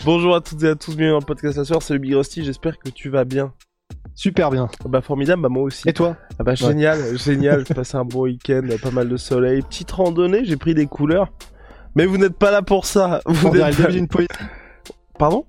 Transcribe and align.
Bonjour 0.00 0.34
à 0.34 0.40
toutes 0.40 0.64
et 0.64 0.68
à 0.68 0.74
tous, 0.74 0.96
bienvenue 0.96 1.12
dans 1.12 1.20
le 1.20 1.24
podcast 1.24 1.56
La 1.58 1.64
Soeur, 1.64 1.80
salut 1.80 2.00
Big 2.00 2.14
Rusty, 2.14 2.44
j'espère 2.44 2.76
que 2.78 2.88
tu 2.88 3.08
vas 3.08 3.24
bien. 3.24 3.52
Super 4.16 4.50
bien. 4.50 4.68
Ah 4.80 4.88
Bah 4.88 5.00
formidable, 5.00 5.42
bah 5.42 5.48
moi 5.48 5.62
aussi. 5.62 5.88
Et 5.88 5.92
toi 5.92 6.16
Ah 6.40 6.42
bah 6.42 6.56
génial, 6.56 7.16
génial, 7.16 7.64
j'ai 7.68 7.74
passé 7.74 7.96
un 7.96 8.04
bon 8.04 8.22
week-end, 8.22 8.62
pas 8.82 8.90
mal 8.90 9.08
de 9.08 9.16
soleil, 9.16 9.62
petite 9.62 9.92
randonnée, 9.92 10.44
j'ai 10.44 10.56
pris 10.56 10.74
des 10.74 10.86
couleurs. 10.86 11.28
Mais 11.94 12.06
vous 12.06 12.18
n'êtes 12.18 12.36
pas 12.36 12.50
là 12.50 12.62
pour 12.62 12.84
ça. 12.84 13.20
Vous 13.26 13.46
On 13.46 13.52
dirait 13.52 13.70
le 13.70 13.76
début 13.76 13.92
d'une 13.92 14.08
poésie. 14.08 14.28
Pardon? 15.18 15.46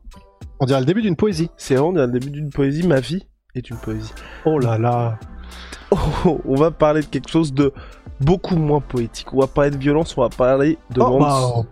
On 0.60 0.66
dirait 0.68 0.82
le 0.82 0.86
début 0.86 1.02
d'une 1.02 1.16
poésie. 1.16 1.50
C'est 1.58 1.74
vraiment 1.74 1.90
on 1.90 1.94
dirait 1.94 2.06
le 2.08 2.12
début 2.20 2.30
d'une 2.30 2.52
poésie, 2.52 2.88
ma 2.88 3.00
vie 3.00 3.26
est 3.56 3.68
une 3.72 3.78
poésie. 3.78 4.14
Oh 4.46 4.60
là 4.60 4.78
là. 4.78 5.18
Oh, 5.90 6.42
on 6.46 6.56
va 6.56 6.70
parler 6.70 7.02
de 7.02 7.06
quelque 7.08 7.30
chose 7.30 7.54
de 7.54 7.74
beaucoup 8.20 8.56
moins 8.56 8.82
poétique. 8.82 9.34
On 9.34 9.40
va 9.40 9.48
parler 9.48 9.72
de 9.72 9.78
violence, 9.78 10.16
on 10.18 10.22
va 10.22 10.30
parler 10.30 10.78
de 10.92 11.02
Oh, 11.02 11.18
bah, 11.20 11.64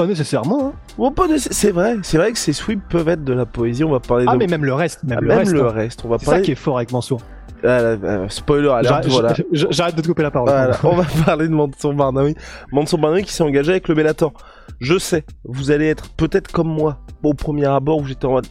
pas 0.00 0.06
nécessairement. 0.06 0.72
Hein. 0.98 1.12
Pas 1.14 1.28
de- 1.28 1.36
C'est 1.36 1.72
vrai, 1.72 1.96
c'est 2.02 2.16
vrai 2.16 2.32
que 2.32 2.38
ces 2.38 2.52
sweeps 2.52 2.82
peuvent 2.88 3.08
être 3.08 3.22
de 3.24 3.32
la 3.34 3.44
poésie. 3.46 3.84
On 3.84 3.90
va 3.90 4.00
parler 4.00 4.24
Ah 4.28 4.32
de 4.32 4.38
mais 4.38 4.46
même 4.46 4.64
le 4.64 4.72
reste, 4.74 5.02
même 5.04 5.18
Ah, 5.18 5.20
le 5.20 5.28
même 5.28 5.38
reste. 5.38 5.52
le 5.52 5.66
hein. 5.66 5.70
reste. 5.72 6.04
On 6.04 6.08
va 6.08 6.18
C'est 6.18 6.24
ça 6.24 6.30
parler. 6.32 6.44
qui 6.44 6.52
est 6.52 6.56
fort 6.56 6.76
avec 6.78 6.90
Mansour. 6.92 7.20
Ah, 7.62 7.66
là, 7.82 7.96
là, 7.96 8.28
spoiler 8.30 8.68
alert, 8.70 8.88
J'arrête 8.88 9.06
voilà. 9.08 9.34
je- 9.52 9.66
J'arrête 9.70 9.94
de 9.94 10.00
te 10.00 10.06
couper 10.06 10.22
la 10.22 10.30
parole. 10.30 10.48
Voilà, 10.48 10.78
on 10.84 10.96
va 10.96 11.04
parler 11.26 11.46
de 11.48 11.52
Mansour 11.52 11.92
Barnaoui. 11.92 12.34
Mansour 12.72 12.98
Barnaoui 12.98 13.22
qui 13.24 13.32
s'est 13.34 13.42
engagé 13.42 13.72
avec 13.72 13.88
le 13.88 13.94
Bellator. 13.94 14.32
Je 14.80 14.98
sais, 14.98 15.24
vous 15.44 15.70
allez 15.70 15.88
être 15.88 16.08
peut-être 16.14 16.50
comme 16.50 16.68
moi, 16.68 17.00
au 17.22 17.34
premier 17.34 17.66
abord 17.66 17.98
où 17.98 18.06
j'étais 18.06 18.24
en 18.24 18.30
mode, 18.32 18.46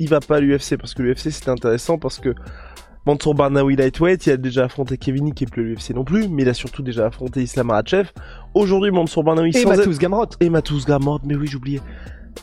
il 0.00 0.08
va 0.08 0.18
pas 0.18 0.36
à 0.36 0.40
l'UFC 0.40 0.76
parce 0.76 0.94
que 0.94 1.02
l'UFC 1.02 1.30
c'était 1.30 1.50
intéressant 1.50 1.98
parce 1.98 2.18
que 2.18 2.34
Mansour 3.08 3.34
Barnaoui 3.34 3.74
lightweight, 3.74 4.26
il 4.26 4.32
a 4.32 4.36
déjà 4.36 4.66
affronté 4.66 4.98
Kevin 4.98 5.32
qui 5.32 5.44
est 5.44 5.46
plus 5.46 5.64
l'UFC 5.64 5.94
non 5.94 6.04
plus, 6.04 6.28
mais 6.28 6.42
il 6.42 6.48
a 6.50 6.52
surtout 6.52 6.82
déjà 6.82 7.06
affronté 7.06 7.40
Islam 7.42 7.68
Makhachev. 7.68 8.10
Aujourd'hui, 8.52 8.90
Mansour 8.90 9.24
Barnaoui 9.24 9.50
Et 9.54 9.60
être- 9.60 9.66
Matous 9.66 9.96
Gamrot. 9.98 10.26
et 10.40 10.50
Matous 10.50 10.84
Gamrot, 10.86 11.20
mais 11.24 11.34
oui, 11.34 11.46
j'oubliais. 11.46 11.80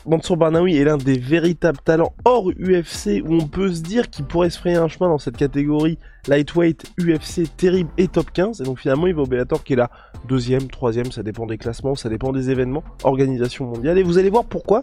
Mansour 0.06 0.36
Barnaoui 0.36 0.76
est 0.76 0.82
l'un 0.82 0.96
des 0.96 1.18
véritables 1.20 1.78
talents 1.84 2.14
hors 2.24 2.50
UFC 2.50 3.22
où 3.24 3.34
on 3.34 3.46
peut 3.46 3.72
se 3.72 3.80
dire 3.80 4.10
qu'il 4.10 4.24
pourrait 4.24 4.50
se 4.50 4.58
frayer 4.58 4.74
un 4.74 4.88
chemin 4.88 5.08
dans 5.08 5.18
cette 5.18 5.36
catégorie 5.36 5.98
lightweight, 6.26 6.82
UFC 6.98 7.44
terrible 7.56 7.90
et 7.96 8.08
top 8.08 8.32
15. 8.32 8.60
Et 8.60 8.64
donc 8.64 8.80
finalement, 8.80 9.06
il 9.06 9.14
va 9.14 9.22
au 9.22 9.26
Bellator 9.26 9.62
qui 9.62 9.74
est 9.74 9.76
là, 9.76 9.88
deuxième, 10.26 10.66
troisième, 10.66 11.12
ça 11.12 11.22
dépend 11.22 11.46
des 11.46 11.58
classements, 11.58 11.94
ça 11.94 12.08
dépend 12.08 12.32
des 12.32 12.50
événements, 12.50 12.82
organisation 13.04 13.66
mondiale. 13.66 13.98
Et 13.98 14.02
vous 14.02 14.18
allez 14.18 14.30
voir 14.30 14.42
pourquoi 14.44 14.82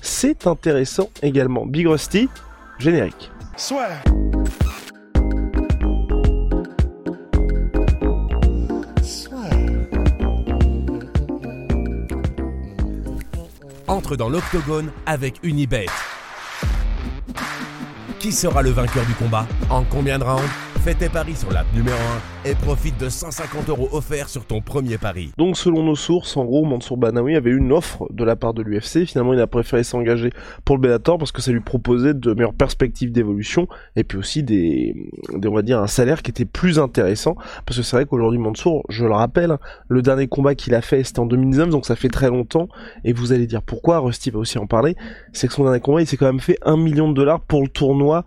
c'est 0.00 0.48
intéressant 0.48 1.10
également. 1.22 1.64
Big 1.64 1.86
Rusty, 1.86 2.28
générique. 2.80 3.30
Entre 13.88 14.16
dans 14.16 14.28
l'octogone 14.28 14.90
avec 15.06 15.36
Unibet. 15.42 15.86
Qui 18.18 18.32
sera 18.32 18.62
le 18.62 18.70
vainqueur 18.70 19.04
du 19.06 19.14
combat? 19.14 19.46
En 19.68 19.82
combien 19.84 20.18
de 20.18 20.24
rounds? 20.24 20.71
Fais 20.84 20.94
tes 20.94 21.08
paris 21.08 21.36
sur 21.36 21.52
l'app 21.52 21.66
numéro 21.76 21.96
1 22.44 22.50
et 22.50 22.56
profite 22.56 22.98
de 22.98 23.08
150 23.08 23.68
euros 23.68 23.88
offerts 23.92 24.28
sur 24.28 24.44
ton 24.44 24.60
premier 24.60 24.98
pari. 24.98 25.30
Donc 25.38 25.56
selon 25.56 25.84
nos 25.84 25.94
sources, 25.94 26.36
en 26.36 26.44
gros, 26.44 26.64
Mansour 26.64 26.96
Banaoui 26.96 27.36
avait 27.36 27.52
une 27.52 27.70
offre 27.70 28.08
de 28.10 28.24
la 28.24 28.34
part 28.34 28.52
de 28.52 28.62
l'UFC. 28.62 29.06
Finalement, 29.06 29.32
il 29.32 29.40
a 29.40 29.46
préféré 29.46 29.84
s'engager 29.84 30.30
pour 30.64 30.74
le 30.74 30.80
Bellator 30.80 31.18
parce 31.18 31.30
que 31.30 31.40
ça 31.40 31.52
lui 31.52 31.60
proposait 31.60 32.14
de 32.14 32.34
meilleures 32.34 32.52
perspectives 32.52 33.12
d'évolution 33.12 33.68
et 33.94 34.02
puis 34.02 34.18
aussi 34.18 34.42
des, 34.42 34.96
des, 35.36 35.46
on 35.46 35.54
va 35.54 35.62
dire, 35.62 35.78
un 35.78 35.86
salaire 35.86 36.20
qui 36.20 36.32
était 36.32 36.46
plus 36.46 36.80
intéressant. 36.80 37.36
Parce 37.64 37.76
que 37.76 37.84
c'est 37.84 37.94
vrai 37.94 38.04
qu'aujourd'hui, 38.04 38.40
Mansour, 38.40 38.82
je 38.88 39.06
le 39.06 39.12
rappelle, 39.12 39.58
le 39.86 40.02
dernier 40.02 40.26
combat 40.26 40.56
qu'il 40.56 40.74
a 40.74 40.82
fait, 40.82 41.04
c'était 41.04 41.20
en 41.20 41.26
2019, 41.26 41.68
donc 41.68 41.86
ça 41.86 41.94
fait 41.94 42.08
très 42.08 42.28
longtemps. 42.28 42.66
Et 43.04 43.12
vous 43.12 43.32
allez 43.32 43.46
dire 43.46 43.62
pourquoi, 43.62 44.00
Rusty 44.00 44.30
va 44.30 44.40
aussi 44.40 44.58
en 44.58 44.66
parler, 44.66 44.96
c'est 45.32 45.46
que 45.46 45.54
son 45.54 45.62
dernier 45.62 45.78
combat, 45.78 46.00
il 46.00 46.08
s'est 46.08 46.16
quand 46.16 46.26
même 46.26 46.40
fait 46.40 46.58
un 46.62 46.76
million 46.76 47.08
de 47.08 47.14
dollars 47.14 47.38
pour 47.38 47.62
le 47.62 47.68
tournoi 47.68 48.24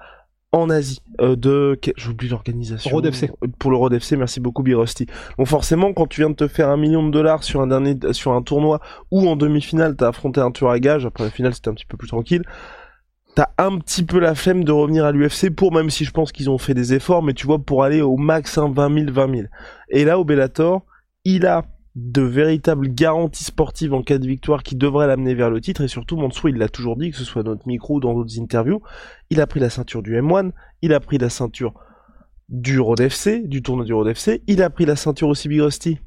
en 0.55 0.69
Asie 0.69 1.01
euh, 1.21 1.35
de 1.35 1.79
j'oublie 1.97 2.29
l'organisation. 2.29 2.91
Road 2.91 3.05
FC. 3.05 3.29
pour 3.59 3.71
le 3.71 3.77
Road 3.77 3.93
FC 3.93 4.15
merci 4.17 4.39
beaucoup 4.39 4.63
Big 4.63 4.75
Rusty 4.75 5.05
donc 5.37 5.47
forcément 5.47 5.93
quand 5.93 6.07
tu 6.07 6.21
viens 6.21 6.29
de 6.29 6.35
te 6.35 6.47
faire 6.47 6.69
un 6.69 6.77
million 6.77 7.05
de 7.05 7.11
dollars 7.11 7.43
sur 7.43 7.61
un 7.61 7.67
dernier 7.67 7.95
sur 8.11 8.33
un 8.33 8.41
tournoi 8.41 8.79
ou 9.11 9.27
en 9.27 9.35
demi-finale 9.35 9.95
t'as 9.95 10.09
affronté 10.09 10.39
un 10.41 10.51
tueur 10.51 10.71
à 10.71 10.79
gage 10.79 11.05
après 11.05 11.23
la 11.23 11.29
finale 11.29 11.53
c'était 11.53 11.69
un 11.69 11.73
petit 11.73 11.85
peu 11.85 11.97
plus 11.97 12.07
tranquille. 12.07 12.43
T'as 13.35 13.49
un 13.57 13.77
petit 13.79 14.05
peu 14.05 14.19
la 14.19 14.33
flemme 14.33 14.63
de 14.63 14.71
revenir 14.71 15.03
à 15.03 15.11
l'UFC 15.11 15.49
pour 15.53 15.73
même 15.73 15.89
si 15.89 16.05
je 16.05 16.11
pense 16.11 16.31
qu'ils 16.31 16.49
ont 16.49 16.57
fait 16.57 16.73
des 16.73 16.93
efforts 16.93 17.21
mais 17.21 17.33
tu 17.33 17.45
vois 17.47 17.59
pour 17.59 17.83
aller 17.83 18.01
au 18.01 18.15
max 18.15 18.57
hein, 18.57 18.71
20 18.73 18.93
000 18.93 19.11
20 19.11 19.35
000 19.35 19.47
et 19.89 20.05
là 20.05 20.17
au 20.17 20.23
Bellator 20.23 20.85
il 21.25 21.45
a 21.45 21.65
de 21.95 22.21
véritables 22.21 22.89
garanties 22.89 23.45
sportives 23.45 23.93
en 23.93 24.03
cas 24.03 24.17
de 24.17 24.27
victoire 24.27 24.63
qui 24.63 24.75
devraient 24.75 25.07
l'amener 25.07 25.33
vers 25.33 25.49
le 25.49 25.61
titre 25.61 25.81
et 25.81 25.87
surtout 25.87 26.17
Mansour 26.17 26.49
il 26.49 26.57
l'a 26.57 26.67
toujours 26.67 26.97
dit 26.97 27.11
que 27.11 27.17
ce 27.17 27.23
soit 27.23 27.41
dans 27.41 27.51
notre 27.51 27.67
micro 27.67 27.95
ou 27.95 27.99
dans 28.01 28.13
d'autres 28.13 28.37
interviews 28.39 28.81
il 29.29 29.39
a 29.39 29.47
pris 29.47 29.61
la 29.61 29.69
ceinture 29.69 30.03
du 30.03 30.13
M1 30.19 30.51
il 30.81 30.93
a 30.93 30.99
pris 30.99 31.17
la 31.17 31.29
ceinture 31.29 31.73
du 32.49 32.81
Road 32.81 32.99
FC 32.99 33.39
du 33.47 33.61
tournoi 33.61 33.85
du 33.85 33.93
Road 33.93 34.07
FC 34.09 34.43
il 34.47 34.61
a 34.61 34.69
pris 34.69 34.85
la 34.85 34.97
ceinture 34.97 35.29
aussi 35.29 35.47
Big 35.47 35.61
Rusty 35.61 35.97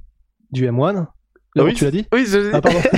Du 0.53 0.67
M1. 0.69 1.07
Ah 1.57 1.65
oui, 1.65 1.73
tu 1.73 1.85
l'as 1.85 1.91
dit 1.91 2.07
oui 2.13 2.27
je 2.29 2.51
Ah 2.53 2.61
pardon. 2.61 2.81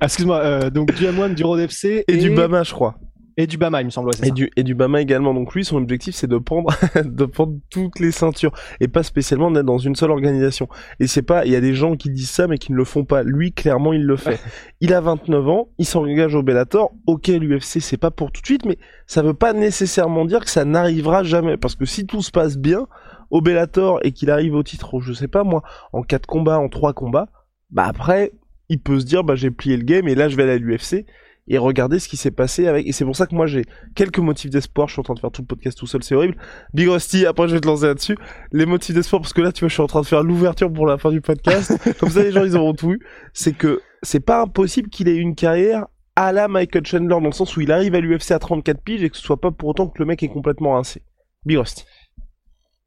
Ah, 0.00 0.06
Excuse-moi. 0.06 0.38
euh, 0.38 0.70
donc 0.70 0.94
du 0.94 1.04
M1, 1.04 1.34
du 1.34 1.44
Road 1.44 1.60
FC 1.60 2.04
et, 2.08 2.16
du 2.16 2.30
Bama 2.30 2.62
je 2.64 2.72
crois 2.72 2.96
et 3.36 3.46
du 3.46 3.56
Bama, 3.58 3.80
il 3.80 3.86
me 3.86 3.90
semble. 3.90 4.08
ouais, 4.08 4.14
et 4.22 4.26
ça. 4.26 4.30
du 4.30 4.50
et 4.56 4.62
du 4.62 4.74
Bama 4.74 5.00
également. 5.00 5.34
Donc 5.34 5.54
lui 5.54 5.64
son 5.64 5.76
objectif 5.76 6.14
c'est 6.14 6.26
de 6.26 6.38
prendre 6.38 6.70
de 7.04 7.24
prendre 7.24 7.54
toutes 7.70 7.98
les 7.98 8.10
ceintures 8.10 8.52
et 8.80 8.88
pas 8.88 9.02
spécialement 9.02 9.50
d'être 9.50 9.66
dans 9.66 9.78
une 9.78 9.94
seule 9.96 10.10
organisation. 10.10 10.68
Et 10.98 11.06
c'est 11.06 11.22
pas 11.22 11.44
il 11.46 11.52
y 11.52 11.56
a 11.56 11.60
des 11.60 11.74
gens 11.74 11.96
qui 11.96 12.10
disent 12.10 12.30
ça 12.30 12.46
mais 12.46 12.58
qui 12.58 12.72
ne 12.72 12.76
le 12.76 12.84
font 12.84 13.04
pas. 13.04 13.22
Lui 13.22 13.52
clairement 13.52 13.92
il 13.92 14.04
le 14.04 14.16
fait. 14.16 14.40
Il 14.82 14.94
a 14.94 15.00
29 15.00 15.48
ans 15.48 15.68
il 15.78 15.84
s'engage 15.86 16.34
au 16.34 16.42
Bellator. 16.42 16.92
Ok 17.06 17.28
l'UFC 17.28 17.80
c'est 17.80 17.96
pas 17.96 18.10
pour 18.10 18.32
tout 18.32 18.40
de 18.40 18.46
suite 18.46 18.64
mais 18.64 18.78
ça 19.06 19.22
veut 19.22 19.34
pas 19.34 19.52
nécessairement 19.52 20.24
dire 20.24 20.40
que 20.40 20.50
ça 20.50 20.64
n'arrivera 20.64 21.22
jamais. 21.22 21.56
Parce 21.56 21.76
que 21.76 21.84
si 21.84 22.06
tout 22.06 22.22
se 22.22 22.30
passe 22.30 22.56
bien 22.56 22.86
au 23.30 23.40
Bellator 23.40 24.00
et 24.02 24.12
qu'il 24.12 24.30
arrive 24.30 24.54
au 24.54 24.62
titre 24.62 25.00
je 25.00 25.12
sais 25.12 25.28
pas 25.28 25.44
moi 25.44 25.62
en 25.92 26.02
4 26.02 26.26
combats 26.26 26.58
en 26.58 26.68
3 26.68 26.92
combats 26.94 27.28
bah 27.70 27.84
après 27.86 28.32
il 28.68 28.80
peut 28.80 28.98
se 29.00 29.04
dire 29.04 29.22
bah 29.24 29.34
j'ai 29.34 29.50
plié 29.50 29.76
le 29.76 29.84
game 29.84 30.08
et 30.08 30.14
là 30.14 30.28
je 30.28 30.36
vais 30.36 30.42
aller 30.44 30.52
à 30.52 30.58
l'UFC 30.58 31.06
et 31.48 31.58
regarder 31.58 31.98
ce 31.98 32.08
qui 32.08 32.16
s'est 32.16 32.30
passé 32.30 32.66
avec 32.66 32.86
et 32.86 32.92
c'est 32.92 33.04
pour 33.04 33.16
ça 33.16 33.26
que 33.26 33.34
moi 33.34 33.46
j'ai 33.46 33.64
quelques 33.94 34.18
motifs 34.18 34.50
d'espoir. 34.50 34.88
Je 34.88 34.94
suis 34.94 35.00
en 35.00 35.02
train 35.02 35.14
de 35.14 35.20
faire 35.20 35.30
tout 35.30 35.42
le 35.42 35.46
podcast 35.46 35.78
tout 35.78 35.86
seul 35.86 36.02
c'est 36.02 36.14
horrible. 36.14 36.36
Big 36.74 36.88
Rusty 36.88 37.26
après 37.26 37.48
je 37.48 37.54
vais 37.54 37.60
te 37.60 37.66
lancer 37.66 37.86
là-dessus. 37.86 38.16
Les 38.52 38.66
motifs 38.66 38.94
d'espoir 38.94 39.20
parce 39.20 39.32
que 39.32 39.40
là 39.40 39.52
tu 39.52 39.60
vois 39.60 39.68
je 39.68 39.74
suis 39.74 39.82
en 39.82 39.86
train 39.86 40.00
de 40.00 40.06
faire 40.06 40.22
l'ouverture 40.22 40.72
pour 40.72 40.86
la 40.86 40.98
fin 40.98 41.10
du 41.10 41.20
podcast. 41.20 41.76
Comme 41.98 42.10
ça 42.10 42.22
les 42.22 42.32
gens 42.32 42.44
ils 42.44 42.56
auront 42.56 42.74
tout 42.74 42.92
eu 42.92 43.00
c'est 43.32 43.52
que 43.52 43.80
c'est 44.02 44.20
pas 44.20 44.42
impossible 44.42 44.88
qu'il 44.88 45.08
ait 45.08 45.16
une 45.16 45.34
carrière 45.34 45.86
à 46.16 46.32
la 46.32 46.48
Michael 46.48 46.86
Chandler 46.86 47.08
dans 47.08 47.20
le 47.20 47.32
sens 47.32 47.56
où 47.56 47.60
il 47.60 47.72
arrive 47.72 47.94
à 47.94 48.00
l'UFC 48.00 48.32
à 48.32 48.38
34 48.38 48.82
piges 48.82 49.02
et 49.02 49.10
que 49.10 49.16
ce 49.16 49.22
soit 49.22 49.40
pas 49.40 49.50
pour 49.50 49.70
autant 49.70 49.88
que 49.88 49.98
le 49.98 50.04
mec 50.04 50.22
est 50.22 50.28
complètement 50.28 50.74
rincé. 50.74 51.02
Big 51.44 51.58
Rusty. 51.58 51.84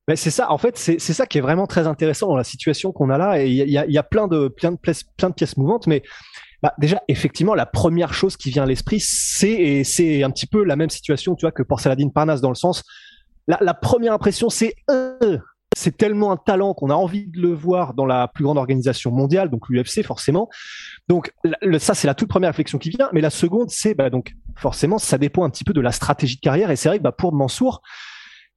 Mais 0.07 0.15
c'est 0.17 0.31
ça, 0.31 0.51
en 0.51 0.57
fait, 0.57 0.77
c'est 0.77 0.99
c'est 0.99 1.13
ça 1.13 1.25
qui 1.25 1.37
est 1.37 1.41
vraiment 1.41 1.65
très 1.65 1.87
intéressant 1.87 2.27
dans 2.27 2.35
la 2.35 2.43
situation 2.43 2.91
qu'on 2.91 3.09
a 3.09 3.17
là. 3.17 3.41
Et 3.41 3.49
il 3.49 3.69
y 3.69 3.77
a, 3.77 3.85
y 3.87 3.99
plein, 4.09 4.27
de, 4.27 4.49
plein, 4.49 4.73
de 4.73 4.77
plein 4.77 5.29
de 5.29 5.33
pièces 5.33 5.55
mouvantes, 5.55 5.87
mais 5.87 6.03
bah, 6.63 6.73
déjà, 6.77 7.01
effectivement, 7.09 7.55
la 7.55 7.65
première 7.65 8.13
chose 8.13 8.37
qui 8.37 8.49
vient 8.49 8.63
à 8.63 8.65
l'esprit, 8.65 9.01
c'est 9.01 9.51
et 9.51 9.83
c'est 9.83 10.23
un 10.23 10.31
petit 10.31 10.47
peu 10.47 10.63
la 10.63 10.77
même 10.77 10.89
situation, 10.89 11.35
tu 11.35 11.41
vois, 11.41 11.51
que 11.51 11.61
pour 11.61 11.81
Saladin 11.81 12.07
Parnasse, 12.07 12.39
dans 12.39 12.49
le 12.49 12.55
sens, 12.55 12.83
la, 13.47 13.73
première 13.73 14.13
impression, 14.13 14.49
c'est 14.49 14.73
euh, 14.89 15.37
c'est 15.75 15.97
tellement 15.97 16.31
un 16.31 16.37
talent 16.37 16.73
qu'on 16.73 16.89
a 16.89 16.93
envie 16.93 17.27
de 17.27 17.41
le 17.41 17.51
voir 17.53 17.93
dans 17.93 18.05
la 18.05 18.29
plus 18.29 18.45
grande 18.45 18.57
organisation 18.57 19.11
mondiale, 19.11 19.49
donc 19.49 19.67
l'UFC 19.67 20.03
forcément. 20.03 20.47
Donc 21.09 21.33
ça, 21.79 21.93
c'est 21.95 22.07
la 22.07 22.15
toute 22.15 22.29
première 22.29 22.51
réflexion 22.51 22.77
qui 22.77 22.91
vient. 22.91 23.09
Mais 23.11 23.19
la 23.19 23.29
seconde, 23.29 23.69
c'est 23.69 23.93
bah, 23.93 24.09
donc 24.09 24.33
forcément, 24.55 24.99
ça 24.99 25.17
dépend 25.17 25.43
un 25.43 25.49
petit 25.49 25.65
peu 25.65 25.73
de 25.73 25.81
la 25.81 25.91
stratégie 25.91 26.37
de 26.37 26.41
carrière. 26.41 26.71
Et 26.71 26.77
c'est 26.77 26.87
vrai 26.87 26.99
que 26.99 27.03
bah, 27.03 27.11
pour 27.11 27.33
Mansour, 27.33 27.81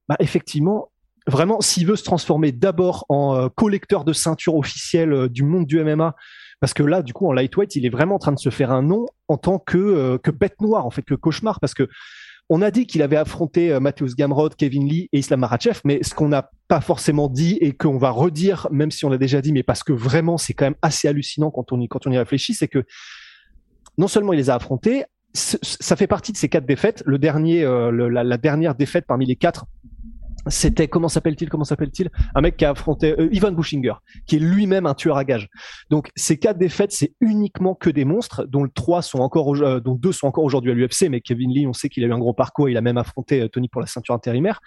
bah, 0.07 0.15
effectivement, 0.19 0.91
vraiment, 1.27 1.59
s'il 1.59 1.85
veut 1.85 1.97
se 1.97 2.05
transformer 2.05 2.53
d'abord 2.53 3.05
en 3.09 3.35
euh, 3.35 3.49
collecteur 3.49 4.05
de 4.05 4.13
ceinture 4.13 4.55
officielle 4.55 5.11
euh, 5.11 5.27
du 5.27 5.43
monde 5.43 5.65
du 5.65 5.83
MMA, 5.83 6.15
parce 6.59 6.73
que 6.73 6.83
là, 6.83 7.01
du 7.01 7.13
coup, 7.13 7.27
en 7.27 7.33
lightweight, 7.33 7.75
il 7.75 7.85
est 7.85 7.89
vraiment 7.89 8.15
en 8.15 8.19
train 8.19 8.31
de 8.31 8.39
se 8.39 8.49
faire 8.49 8.71
un 8.71 8.81
nom 8.81 9.05
en 9.27 9.37
tant 9.37 9.59
que, 9.59 9.77
euh, 9.77 10.17
que 10.17 10.31
bête 10.31 10.59
noire, 10.61 10.85
en 10.85 10.89
fait, 10.89 11.03
que 11.03 11.15
cauchemar, 11.15 11.59
parce 11.59 11.73
que 11.73 11.87
on 12.49 12.61
a 12.61 12.71
dit 12.71 12.87
qu'il 12.87 13.01
avait 13.01 13.17
affronté 13.17 13.73
euh, 13.73 13.79
Matthews 13.79 14.15
Gamrod, 14.17 14.55
Kevin 14.55 14.87
Lee 14.87 15.09
et 15.11 15.19
Islam 15.19 15.41
Makhachev, 15.41 15.81
mais 15.83 16.01
ce 16.01 16.15
qu'on 16.15 16.29
n'a 16.29 16.49
pas 16.67 16.79
forcément 16.79 17.27
dit 17.27 17.57
et 17.59 17.73
qu'on 17.73 17.97
va 17.97 18.09
redire, 18.09 18.67
même 18.71 18.91
si 18.91 19.05
on 19.05 19.09
l'a 19.09 19.17
déjà 19.17 19.41
dit, 19.41 19.51
mais 19.51 19.63
parce 19.63 19.83
que 19.83 19.91
vraiment 19.91 20.37
c'est 20.37 20.53
quand 20.53 20.65
même 20.65 20.77
assez 20.81 21.07
hallucinant 21.07 21.51
quand 21.51 21.71
on 21.73 21.81
y, 21.81 21.87
quand 21.87 22.07
on 22.07 22.11
y 22.11 22.17
réfléchit, 22.17 22.53
c'est 22.53 22.69
que 22.69 22.85
non 23.97 24.07
seulement 24.07 24.31
il 24.33 24.37
les 24.37 24.49
a 24.49 24.55
affrontés, 24.55 25.03
ça 25.33 25.95
fait 25.95 26.07
partie 26.07 26.31
de 26.31 26.37
ces 26.37 26.49
quatre 26.49 26.65
défaites. 26.65 27.03
Le 27.05 27.19
dernier, 27.19 27.63
euh, 27.63 27.91
la, 28.09 28.37
dernière 28.37 28.75
défaite 28.75 29.05
parmi 29.07 29.25
les 29.25 29.35
quatre, 29.35 29.65
c'était 30.49 30.87
comment 30.87 31.09
s'appelle-t-il 31.09 31.49
Comment 31.49 31.63
s'appelle-t-il? 31.63 32.09
Un 32.35 32.41
mec 32.41 32.57
qui 32.57 32.65
a 32.65 32.71
affronté 32.71 33.19
euh, 33.19 33.29
Ivan 33.31 33.51
Bushinger, 33.51 33.93
qui 34.25 34.37
est 34.37 34.39
lui-même 34.39 34.85
un 34.85 34.93
tueur 34.93 35.17
à 35.17 35.23
gages. 35.23 35.49
Donc 35.89 36.09
ces 36.15 36.37
quatre 36.37 36.57
défaites, 36.57 36.91
c'est 36.91 37.13
uniquement 37.21 37.75
que 37.75 37.89
des 37.89 38.05
monstres, 38.05 38.45
dont 38.45 38.63
le 38.63 38.69
trois 38.69 39.01
sont 39.01 39.19
encore, 39.19 39.55
euh, 39.55 39.79
dont 39.79 39.95
deux 39.95 40.11
sont 40.11 40.27
encore 40.27 40.43
aujourd'hui 40.43 40.71
à 40.71 40.73
l'UFC. 40.73 41.09
Mais 41.09 41.21
Kevin 41.21 41.51
Lee, 41.51 41.67
on 41.67 41.73
sait 41.73 41.89
qu'il 41.89 42.03
a 42.03 42.07
eu 42.07 42.13
un 42.13 42.19
gros 42.19 42.33
parcours. 42.33 42.69
Il 42.69 42.77
a 42.77 42.81
même 42.81 42.97
affronté 42.97 43.41
euh, 43.41 43.47
Tony 43.47 43.69
pour 43.69 43.81
la 43.81 43.87
ceinture 43.87 44.15
intérimaire. 44.15 44.59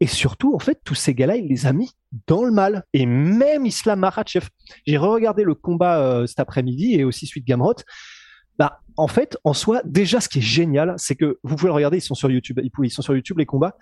Et 0.00 0.06
surtout, 0.06 0.54
en 0.54 0.58
fait, 0.58 0.80
tous 0.84 0.96
ces 0.96 1.14
gars-là, 1.14 1.36
il 1.36 1.46
les 1.46 1.66
a 1.66 1.72
mis 1.72 1.92
dans 2.26 2.44
le 2.44 2.50
mal. 2.50 2.84
Et 2.92 3.06
même 3.06 3.64
Islam 3.64 4.00
Makhachev. 4.00 4.48
J'ai 4.86 4.96
re-regardé 4.96 5.44
le 5.44 5.54
combat 5.54 6.24
cet 6.26 6.40
après-midi 6.40 6.94
et 6.94 7.04
aussi 7.04 7.26
suite 7.26 7.46
Gamrot. 7.46 7.76
Bah, 8.58 8.80
en 8.96 9.08
fait, 9.08 9.36
en 9.42 9.52
soi, 9.52 9.80
déjà, 9.84 10.20
ce 10.20 10.28
qui 10.28 10.38
est 10.38 10.42
génial, 10.42 10.94
c'est 10.96 11.16
que 11.16 11.38
vous 11.42 11.56
pouvez 11.56 11.68
le 11.68 11.74
regarder, 11.74 11.98
ils 11.98 12.02
sont 12.02 12.14
sur 12.14 12.30
YouTube, 12.30 12.60
ils 12.62 12.90
sont 12.90 13.02
sur 13.02 13.14
YouTube 13.14 13.38
les 13.38 13.46
combats. 13.46 13.76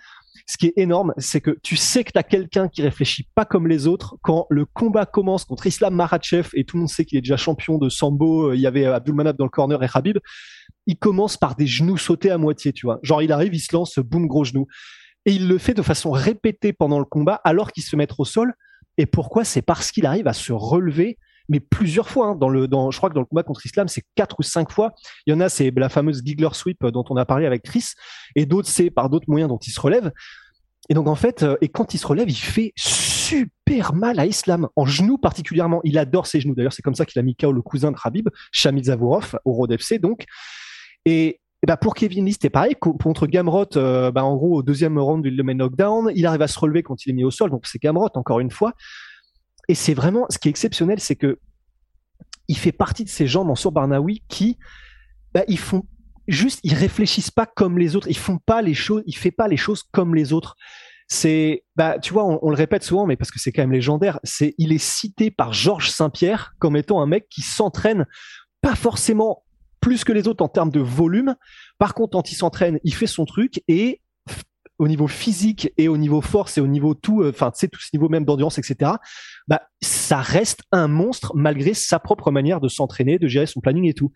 Ce 0.47 0.57
qui 0.57 0.67
est 0.67 0.73
énorme, 0.75 1.13
c'est 1.17 1.39
que 1.39 1.57
tu 1.63 1.77
sais 1.77 2.03
que 2.03 2.11
tu 2.11 2.17
as 2.17 2.23
quelqu'un 2.23 2.67
qui 2.67 2.81
réfléchit 2.81 3.27
pas 3.35 3.45
comme 3.45 3.67
les 3.67 3.87
autres 3.87 4.17
quand 4.23 4.45
le 4.49 4.65
combat 4.65 5.05
commence 5.05 5.45
contre 5.45 5.67
Islam 5.67 5.95
Makhachev 5.95 6.49
et 6.53 6.65
tout 6.65 6.75
le 6.77 6.81
monde 6.81 6.89
sait 6.89 7.05
qu'il 7.05 7.17
est 7.17 7.21
déjà 7.21 7.37
champion 7.37 7.77
de 7.77 7.87
sambo, 7.87 8.49
euh, 8.49 8.55
il 8.55 8.61
y 8.61 8.67
avait 8.67 8.85
Abdulmanap 8.85 9.37
dans 9.37 9.45
le 9.45 9.49
corner 9.49 9.81
et 9.83 9.87
Habib. 9.93 10.17
Il 10.85 10.97
commence 10.97 11.37
par 11.37 11.55
des 11.55 11.67
genoux 11.67 11.97
sautés 11.97 12.31
à 12.31 12.37
moitié, 12.37 12.73
tu 12.73 12.87
vois. 12.87 12.99
Genre 13.03 13.21
il 13.21 13.31
arrive, 13.31 13.53
il 13.53 13.59
se 13.59 13.73
lance, 13.73 13.99
boum, 13.99 14.27
gros 14.27 14.43
genou. 14.43 14.67
Et 15.25 15.31
il 15.31 15.47
le 15.47 15.57
fait 15.57 15.73
de 15.73 15.81
façon 15.81 16.11
répétée 16.11 16.73
pendant 16.73 16.99
le 16.99 17.05
combat 17.05 17.39
alors 17.45 17.71
qu'il 17.71 17.83
se 17.83 17.95
met 17.95 18.07
au 18.17 18.25
sol. 18.25 18.53
Et 18.97 19.05
pourquoi? 19.05 19.45
C'est 19.45 19.61
parce 19.61 19.91
qu'il 19.91 20.05
arrive 20.05 20.27
à 20.27 20.33
se 20.33 20.51
relever 20.51 21.17
mais 21.49 21.59
plusieurs 21.59 22.09
fois. 22.09 22.27
Hein, 22.27 22.35
dans 22.35 22.49
le, 22.49 22.67
dans, 22.67 22.91
je 22.91 22.97
crois 22.97 23.09
que 23.09 23.15
dans 23.15 23.21
le 23.21 23.25
combat 23.25 23.43
contre 23.43 23.65
Islam, 23.65 23.87
c'est 23.87 24.03
quatre 24.15 24.37
ou 24.39 24.43
cinq 24.43 24.71
fois. 24.71 24.93
Il 25.25 25.31
y 25.31 25.33
en 25.33 25.39
a, 25.39 25.49
c'est 25.49 25.71
la 25.75 25.89
fameuse 25.89 26.21
Giggler 26.23 26.49
Sweep 26.53 26.85
dont 26.87 27.05
on 27.09 27.17
a 27.17 27.25
parlé 27.25 27.45
avec 27.45 27.63
Chris, 27.63 27.91
et 28.35 28.45
d'autres, 28.45 28.69
c'est 28.69 28.89
par 28.89 29.09
d'autres 29.09 29.29
moyens 29.29 29.49
dont 29.49 29.57
il 29.57 29.71
se 29.71 29.79
relève. 29.79 30.11
Et 30.89 30.93
donc 30.93 31.07
en 31.07 31.15
fait, 31.15 31.43
euh, 31.43 31.55
et 31.61 31.69
quand 31.69 31.93
il 31.93 31.97
se 31.97 32.07
relève, 32.07 32.29
il 32.29 32.35
fait 32.35 32.73
super 32.75 33.93
mal 33.93 34.19
à 34.19 34.25
Islam, 34.25 34.67
en 34.75 34.85
genoux 34.85 35.17
particulièrement. 35.17 35.81
Il 35.83 35.97
adore 35.97 36.27
ses 36.27 36.41
genoux. 36.41 36.55
D'ailleurs, 36.55 36.73
c'est 36.73 36.81
comme 36.81 36.95
ça 36.95 37.05
qu'il 37.05 37.19
a 37.19 37.23
mis 37.23 37.35
KO 37.35 37.51
le 37.51 37.61
cousin 37.61 37.91
de 37.91 37.97
Rabib, 37.97 38.29
Shamil 38.51 38.83
Zavorov, 38.85 39.39
au 39.45 39.53
Road 39.53 39.71
FC 39.71 39.99
donc. 39.99 40.25
Et, 41.05 41.39
bah 41.65 41.77
pour 41.77 41.95
Kevin 41.95 42.25
Lee, 42.25 42.33
c'était 42.33 42.49
pareil. 42.49 42.75
Contre 42.75 43.25
Gamrot, 43.25 43.77
euh, 43.77 44.11
bah 44.11 44.25
en 44.25 44.35
gros, 44.35 44.57
au 44.57 44.63
deuxième 44.63 44.99
round, 44.99 45.25
il 45.25 45.37
le 45.37 45.43
knockdown. 45.43 46.11
Il 46.13 46.25
arrive 46.25 46.41
à 46.41 46.47
se 46.49 46.59
relever 46.59 46.83
quand 46.83 47.05
il 47.05 47.11
est 47.11 47.13
mis 47.13 47.23
au 47.23 47.31
sol. 47.31 47.49
Donc 47.51 47.65
c'est 47.65 47.81
Gamrot, 47.81 48.09
encore 48.15 48.41
une 48.41 48.51
fois. 48.51 48.73
Et 49.67 49.75
c'est 49.75 49.93
vraiment, 49.93 50.25
ce 50.29 50.37
qui 50.37 50.47
est 50.47 50.51
exceptionnel, 50.51 50.99
c'est 50.99 51.15
que 51.15 51.39
il 52.47 52.57
fait 52.57 52.71
partie 52.71 53.03
de 53.03 53.09
ces 53.09 53.27
gens, 53.27 53.45
Mansour 53.45 53.71
Barnaoui, 53.71 54.23
qui, 54.27 54.57
bah, 55.33 55.43
ils 55.47 55.59
font 55.59 55.83
juste, 56.27 56.59
ils 56.63 56.73
réfléchissent 56.73 57.31
pas 57.31 57.45
comme 57.45 57.77
les 57.77 57.95
autres. 57.95 58.07
Ils 58.09 58.17
font 58.17 58.37
pas 58.37 58.61
les 58.61 58.73
choses, 58.73 59.03
il 59.05 59.15
fait 59.15 59.31
pas 59.31 59.47
les 59.47 59.57
choses 59.57 59.83
comme 59.91 60.15
les 60.15 60.33
autres. 60.33 60.55
C'est, 61.07 61.63
bah, 61.75 61.99
tu 61.99 62.13
vois, 62.13 62.25
on, 62.25 62.49
le 62.49 62.55
répète 62.55 62.83
souvent, 62.83 63.05
mais 63.05 63.15
parce 63.15 63.31
que 63.31 63.39
c'est 63.39 63.51
quand 63.51 63.61
même 63.61 63.71
légendaire. 63.71 64.19
C'est, 64.23 64.55
il 64.57 64.71
est 64.71 64.83
cité 64.83 65.31
par 65.31 65.53
Georges 65.53 65.89
Saint-Pierre 65.89 66.53
comme 66.59 66.75
étant 66.75 67.01
un 67.01 67.05
mec 67.05 67.27
qui 67.29 67.41
s'entraîne 67.41 68.05
pas 68.61 68.75
forcément 68.75 69.43
plus 69.81 70.05
que 70.05 70.13
les 70.13 70.27
autres 70.27 70.43
en 70.43 70.47
termes 70.47 70.71
de 70.71 70.79
volume. 70.79 71.35
Par 71.77 71.93
contre, 71.93 72.11
quand 72.11 72.31
il 72.31 72.35
s'entraîne, 72.35 72.79
il 72.83 72.93
fait 72.93 73.07
son 73.07 73.25
truc 73.25 73.61
et 73.67 74.01
au 74.83 74.87
niveau 74.87 75.07
physique 75.07 75.71
et 75.77 75.87
au 75.87 75.97
niveau 75.97 76.21
force 76.21 76.57
et 76.57 76.61
au 76.61 76.67
niveau 76.67 76.93
tout, 76.93 77.21
euh, 77.21 77.29
enfin, 77.29 77.51
tu 77.51 77.59
sais, 77.59 77.67
tout 77.67 77.79
ce 77.79 77.89
niveau 77.93 78.09
même 78.09 78.25
d'endurance, 78.25 78.57
etc. 78.57 78.91
Bah, 79.47 79.61
ça 79.81 80.17
reste 80.17 80.61
un 80.71 80.87
monstre 80.87 81.31
malgré 81.35 81.73
sa 81.73 81.99
propre 81.99 82.31
manière 82.31 82.59
de 82.59 82.67
s'entraîner, 82.67 83.17
de 83.17 83.27
gérer 83.27 83.45
son 83.45 83.61
planning 83.61 83.85
et 83.85 83.93
tout. 83.93 84.11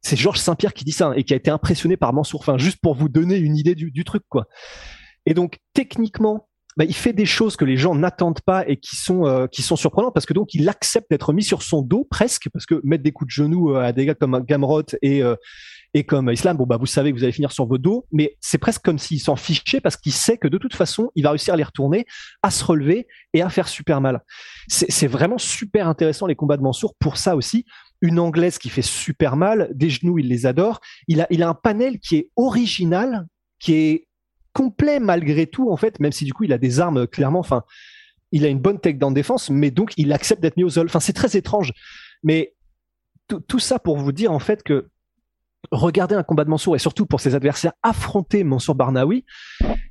C'est 0.00 0.16
Georges 0.16 0.38
Saint-Pierre 0.38 0.74
qui 0.74 0.84
dit 0.84 0.92
ça 0.92 1.08
hein, 1.08 1.12
et 1.14 1.24
qui 1.24 1.34
a 1.34 1.36
été 1.36 1.50
impressionné 1.50 1.96
par 1.96 2.12
Mansour. 2.12 2.40
Enfin, 2.40 2.56
juste 2.56 2.78
pour 2.80 2.94
vous 2.94 3.08
donner 3.08 3.36
une 3.36 3.56
idée 3.56 3.74
du, 3.74 4.04
truc, 4.04 4.22
quoi. 4.28 4.46
Et 5.26 5.34
donc, 5.34 5.58
techniquement, 5.74 6.48
bah, 6.78 6.84
il 6.84 6.94
fait 6.94 7.12
des 7.12 7.26
choses 7.26 7.56
que 7.56 7.66
les 7.66 7.76
gens 7.76 7.94
n'attendent 7.94 8.40
pas 8.40 8.66
et 8.66 8.76
qui 8.76 8.96
sont 8.96 9.26
euh, 9.26 9.46
qui 9.46 9.60
sont 9.62 9.76
surprenantes 9.76 10.14
parce 10.14 10.24
que 10.24 10.32
donc 10.32 10.54
il 10.54 10.68
accepte 10.68 11.10
d'être 11.10 11.32
mis 11.34 11.42
sur 11.42 11.62
son 11.62 11.82
dos 11.82 12.06
presque 12.08 12.48
parce 12.50 12.64
que 12.64 12.80
mettre 12.84 13.02
des 13.02 13.12
coups 13.12 13.28
de 13.28 13.32
genoux 13.32 13.74
euh, 13.74 13.82
à 13.82 13.92
des 13.92 14.06
gars 14.06 14.14
comme 14.14 14.40
Gamrot 14.46 14.84
et 15.02 15.22
et 15.94 16.04
comme 16.04 16.30
Islam, 16.30 16.56
bon 16.56 16.66
bah 16.66 16.76
vous 16.76 16.86
savez 16.86 17.12
que 17.12 17.16
vous 17.16 17.24
allez 17.24 17.32
finir 17.32 17.50
sur 17.50 17.66
vos 17.66 17.78
dos, 17.78 18.06
mais 18.12 18.36
c'est 18.40 18.58
presque 18.58 18.82
comme 18.82 18.98
s'il 18.98 19.20
s'en 19.20 19.36
fichait 19.36 19.80
parce 19.80 19.96
qu'il 19.96 20.12
sait 20.12 20.36
que 20.36 20.46
de 20.48 20.58
toute 20.58 20.74
façon, 20.74 21.10
il 21.14 21.24
va 21.24 21.30
réussir 21.30 21.54
à 21.54 21.56
les 21.56 21.62
retourner, 21.62 22.04
à 22.42 22.50
se 22.50 22.62
relever 22.64 23.06
et 23.32 23.40
à 23.40 23.48
faire 23.48 23.68
super 23.68 24.00
mal. 24.00 24.22
C'est 24.68 25.06
vraiment 25.06 25.38
super 25.38 25.88
intéressant 25.88 26.26
les 26.26 26.36
combats 26.36 26.58
de 26.58 26.62
Mansour 26.62 26.94
pour 26.98 27.16
ça 27.16 27.36
aussi. 27.36 27.64
Une 28.02 28.18
anglaise 28.18 28.58
qui 28.58 28.68
fait 28.68 28.82
super 28.82 29.36
mal, 29.36 29.70
des 29.74 29.90
genoux, 29.90 30.18
il 30.18 30.28
les 30.28 30.46
adore. 30.46 30.80
Il 31.08 31.22
a, 31.22 31.26
il 31.30 31.42
a 31.42 31.48
un 31.48 31.54
panel 31.54 31.98
qui 31.98 32.16
est 32.16 32.30
original, 32.36 33.26
qui 33.58 33.74
est 33.74 34.07
complet 34.58 34.98
malgré 34.98 35.46
tout 35.46 35.70
en 35.70 35.76
fait, 35.76 36.00
même 36.00 36.10
si 36.10 36.24
du 36.24 36.34
coup 36.34 36.42
il 36.42 36.52
a 36.52 36.58
des 36.58 36.80
armes 36.80 37.06
clairement. 37.06 37.38
Enfin, 37.38 37.62
il 38.32 38.44
a 38.44 38.48
une 38.48 38.58
bonne 38.58 38.80
tech 38.80 38.96
dans 38.96 39.12
défense, 39.12 39.50
mais 39.50 39.70
donc 39.70 39.92
il 39.96 40.12
accepte 40.12 40.42
d'être 40.42 40.56
mis 40.56 40.64
au 40.64 40.70
sol. 40.70 40.86
Enfin, 40.86 40.98
c'est 40.98 41.12
très 41.12 41.36
étrange. 41.36 41.72
Mais 42.24 42.54
tout 43.46 43.58
ça 43.60 43.78
pour 43.78 43.98
vous 43.98 44.10
dire 44.10 44.32
en 44.32 44.40
fait 44.40 44.64
que 44.64 44.88
regarder 45.70 46.16
un 46.16 46.24
combat 46.24 46.44
de 46.44 46.50
Mansour 46.50 46.74
et 46.74 46.78
surtout 46.80 47.06
pour 47.06 47.20
ses 47.20 47.36
adversaires 47.36 47.72
affronter 47.84 48.42
Mansour 48.42 48.74
Barnaoui, 48.74 49.24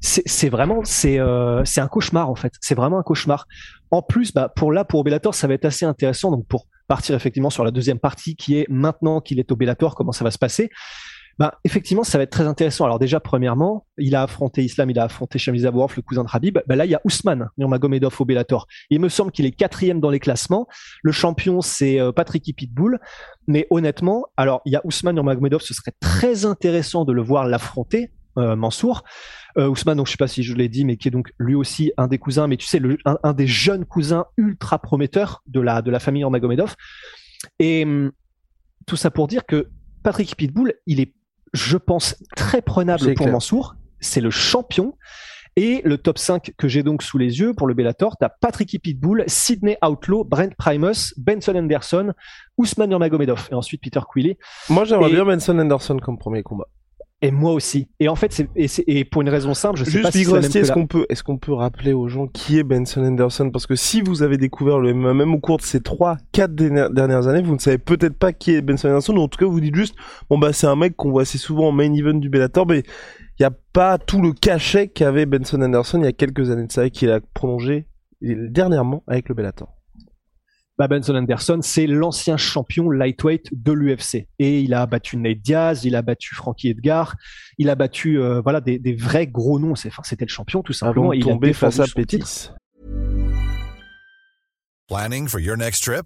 c'est 0.02 0.50
vraiment 0.50 0.82
c'est 0.84 1.18
euh, 1.18 1.64
c'est 1.64 1.80
un 1.80 1.88
cauchemar 1.88 2.30
en 2.30 2.36
fait. 2.36 2.52
C'est 2.60 2.76
vraiment 2.76 3.00
un 3.00 3.04
cauchemar. 3.04 3.48
En 3.90 4.02
plus, 4.02 4.34
bah, 4.34 4.52
pour 4.54 4.74
là 4.74 4.84
pour 4.84 5.06
Bellator, 5.06 5.34
ça 5.34 5.48
va 5.48 5.54
être 5.54 5.66
assez 5.66 5.86
intéressant. 5.86 6.30
Donc 6.30 6.46
pour 6.48 6.68
partir 6.90 7.16
effectivement 7.16 7.50
sur 7.50 7.64
la 7.64 7.72
deuxième 7.72 8.00
partie 8.00 8.36
qui 8.36 8.58
est 8.58 8.66
maintenant 8.70 9.22
qu'il 9.22 9.40
est 9.40 9.50
au 9.50 9.56
Bellator, 9.56 9.96
comment 9.96 10.12
ça 10.12 10.26
va 10.26 10.32
se 10.32 10.38
passer 10.38 10.70
bah, 11.40 11.60
effectivement, 11.64 12.04
ça 12.04 12.18
va 12.18 12.24
être 12.24 12.32
très 12.32 12.48
intéressant. 12.48 12.86
Alors 12.86 13.00
déjà, 13.00 13.20
premièrement, 13.20 13.86
il 13.98 14.16
a 14.16 14.24
affronté 14.24 14.64
Islam, 14.64 14.90
il 14.90 15.00
a 15.00 15.04
affronté 15.04 15.38
Zavorov, 15.38 15.94
le 15.96 16.02
cousin 16.02 16.24
de 16.24 16.30
Habib. 16.32 16.58
Bah, 16.68 16.76
là, 16.76 16.86
il 16.86 16.92
y 16.92 16.96
a 16.96 17.02
Ousmane 17.04 17.50
Nurmagomedov 17.58 18.16
au 18.20 18.26
Bellator. 18.26 18.68
Il 18.90 19.00
me 19.00 19.10
semble 19.10 19.32
qu'il 19.32 19.46
est 19.46 19.52
quatrième 19.52 20.00
dans 20.00 20.10
les 20.10 20.20
classements. 20.20 20.68
Le 21.04 21.12
champion, 21.12 21.62
c'est 21.62 22.00
euh, 22.00 22.12
Patrick 22.12 22.44
Pitbull. 22.56 23.00
Mais 23.48 23.68
honnêtement, 23.70 24.26
alors 24.36 24.62
il 24.66 24.74
y 24.74 24.76
a 24.76 24.82
Ousmane 24.84 25.16
Nurmagomedov, 25.16 25.62
ce 25.62 25.74
serait 25.74 25.94
très 26.00 26.46
intéressant 26.46 27.06
de 27.06 27.14
le 27.14 27.22
voir 27.22 27.46
l'affronter. 27.46 28.12
Euh, 28.38 28.56
Mansour. 28.56 29.04
Euh, 29.58 29.68
Ousmane, 29.68 29.98
donc 29.98 30.06
je 30.06 30.12
sais 30.12 30.18
pas 30.18 30.28
si 30.28 30.44
je 30.44 30.54
l'ai 30.54 30.70
dit, 30.70 30.86
mais 30.86 30.96
qui 30.96 31.08
est 31.08 31.12
donc 31.12 31.32
lui 31.40 31.56
aussi 31.56 31.92
un 31.98 32.06
des 32.06 32.20
cousins, 32.20 32.46
mais 32.46 32.56
tu 32.56 32.68
sais, 32.68 32.80
un, 33.24 33.34
des 33.34 33.48
jeunes 33.48 33.84
cousins 33.84 34.26
ultra 34.38 34.78
prometteurs 34.78 35.42
de 35.48 35.60
la 35.60 35.82
de 35.82 35.90
la 35.90 36.00
famille 36.00 36.22
Nurmagomedov. 36.22 36.76
Et 37.58 37.84
hum, 37.84 38.12
tout 38.86 38.96
ça 38.96 39.10
pour 39.10 39.28
dire 39.28 39.44
que 39.48 39.70
Patrick 40.04 40.36
Pitbull, 40.36 40.74
il 40.86 41.00
est 41.00 41.14
je 41.54 41.78
pense, 41.78 42.16
très 42.36 42.62
prenable 42.62 43.14
pour 43.16 43.28
Mansour. 43.28 43.76
C'est 44.00 44.22
le 44.22 44.30
champion. 44.30 44.94
Et 45.56 45.82
le 45.84 45.98
top 45.98 46.20
5 46.20 46.54
que 46.56 46.68
j'ai 46.68 46.84
donc 46.84 47.02
sous 47.02 47.18
les 47.18 47.40
yeux 47.40 47.56
pour 47.56 47.66
le 47.66 47.74
Bellator, 47.74 48.16
t'as 48.20 48.30
Patrick 48.30 48.80
Pitbull, 48.80 49.24
Sidney 49.26 49.76
Outlaw, 49.84 50.24
Brent 50.24 50.54
Primus, 50.56 51.16
Benson 51.18 51.56
Anderson, 51.56 52.14
Ousmane 52.60 52.92
Nurmagomedov 52.92 53.48
et 53.52 53.56
ensuite 53.56 53.82
Peter 53.82 54.02
Quilly. 54.14 54.38
Moi 54.70 54.86
j'aimerais 54.86 55.10
bien 55.10 55.26
Benson 55.26 55.58
Anderson 55.58 55.98
comme 55.98 56.20
premier 56.20 56.44
combat. 56.44 56.68
Et 57.24 57.32
moi 57.32 57.54
aussi. 57.54 57.88
Et 58.00 58.10
en 58.10 58.16
fait, 58.16 58.32
c'est 58.32 58.48
et, 58.56 58.68
et, 59.00 59.04
pour 59.04 59.24
une 59.24 59.30
raison 59.30 59.56
simple, 59.56 59.80
je 59.80 59.86
sais 59.86 60.02
pas 60.02 60.12
si 60.12 60.24
c'est 60.24 60.60
est-ce 60.60 60.72
qu'on 60.72 60.86
peut 60.86 61.08
est-ce 61.10 61.24
qu'on 61.24 61.40
peut 61.40 61.54
rappeler 61.54 61.92
aux 61.92 62.08
gens 62.08 62.28
qui 62.28 62.60
est 62.60 62.64
Benson 62.64 63.04
Anderson? 63.04 63.50
Parce 63.50 63.66
que 63.66 63.76
si 63.76 64.02
vous 64.02 64.22
avez 64.22 64.38
découvert 64.38 64.78
le 64.78 64.94
MMA 64.94 65.16
même 65.16 65.34
au 65.34 65.40
cours 65.40 65.58
de 65.58 65.64
ces 65.64 65.82
trois 65.82 66.18
quatre 66.32 66.54
dernières 66.54 67.28
années, 67.28 67.42
vous 67.42 67.56
ne 67.56 67.60
savez 67.60 67.80
peut-être 67.80 68.20
pas 68.20 68.34
qui 68.34 68.52
est 68.54 68.62
Benson 68.62 68.90
Anderson 68.90 69.16
ou 69.16 69.22
en 69.22 69.28
tout 69.28 69.40
cas 69.40 69.48
vous 69.48 69.60
dites 69.60 69.74
juste 69.74 69.96
bon 70.30 70.38
bah 70.38 70.54
c'est 70.54 70.68
un 70.68 70.76
mec 70.76 70.96
qu'on 70.96 71.10
voit 71.10 71.24
assez 71.24 71.40
souvent 71.40 71.70
en 71.70 71.72
main 71.72 71.92
event 71.92 72.14
du 72.14 72.30
Bellator 72.30 72.68
mais 72.68 72.84
il 73.40 73.44
y 73.44 73.46
a 73.46 73.52
pas 73.74 73.98
tout 73.98 74.22
le 74.22 74.34
cachet 74.34 74.88
qu'avait 74.88 75.26
Benson 75.26 75.60
Anderson 75.62 76.00
il 76.00 76.06
y 76.06 76.08
a 76.08 76.14
quelques 76.14 76.52
années 76.52 76.68
de 76.68 76.72
ça 76.72 76.86
et 76.86 76.92
qu'il 76.92 77.10
a 77.10 77.20
prolongé 77.34 77.88
dernièrement 78.22 79.04
avec 79.08 79.30
le 79.30 79.36
Bellator. 79.36 79.77
Bah, 80.78 80.88
Benson 80.88 81.16
Anderson, 81.16 81.60
c'est 81.64 81.88
l'ancien 81.88 82.38
champion 82.38 82.92
lightweight 82.92 83.50
de 83.52 83.72
l'UFC. 83.72 84.28
Et 84.38 84.62
il 84.62 84.76
a 84.76 84.86
battu 84.86 85.18
Nate 85.18 85.40
Diaz, 85.40 85.86
il 85.86 85.96
a 85.96 86.04
battu 86.04 86.36
Frankie 86.36 86.70
Edgar, 86.70 87.16
il 87.58 87.70
a 87.70 87.76
battu 87.76 88.20
euh, 88.20 88.42
voilà 88.42 88.62
des, 88.62 88.78
des, 88.78 88.94
vrais 88.94 89.26
gros 89.26 89.60
noms. 89.60 89.72
Enfin, 89.72 90.04
c'était 90.04 90.26
le 90.26 90.30
champion 90.30 90.62
tout 90.62 90.74
simplement. 90.74 91.14
Il 91.14 91.24
tombé 91.24 91.54
face 91.54 91.80
à 91.80 91.86
Pettis. 91.86 92.52
Planning 94.88 95.28
for 95.28 95.40
your 95.40 95.58
next 95.58 95.84
trip? 95.84 96.06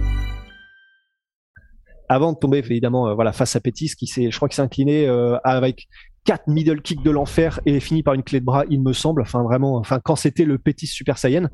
Avant 2.11 2.33
de 2.33 2.37
tomber, 2.37 2.57
évidemment, 2.57 3.07
euh, 3.07 3.13
voilà, 3.13 3.31
face 3.31 3.55
à 3.55 3.61
Pétis, 3.61 3.95
qui 3.97 4.05
s'est, 4.05 4.29
je 4.29 4.35
crois 4.35 4.49
qu'il 4.49 4.57
s'est 4.57 4.61
incliné 4.61 5.07
euh, 5.07 5.37
avec 5.45 5.87
quatre 6.25 6.45
middle 6.45 6.81
kicks 6.81 7.01
de 7.01 7.09
l'enfer 7.09 7.61
et 7.65 7.79
fini 7.79 8.03
par 8.03 8.15
une 8.15 8.23
clé 8.23 8.41
de 8.41 8.45
bras, 8.45 8.65
il 8.69 8.81
me 8.81 8.91
semble. 8.91 9.21
Enfin, 9.21 9.43
vraiment, 9.43 9.77
enfin, 9.77 10.01
quand 10.03 10.17
c'était 10.17 10.43
le 10.43 10.57
Pétis 10.57 10.87
Super 10.87 11.17
Saiyan. 11.17 11.47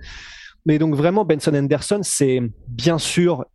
Mais 0.66 0.80
donc, 0.80 0.96
vraiment, 0.96 1.26
Benson 1.26 1.54
Anderson, 1.54 2.00
c'est 2.02 2.42
bien 2.68 2.98
sûr 2.98 3.46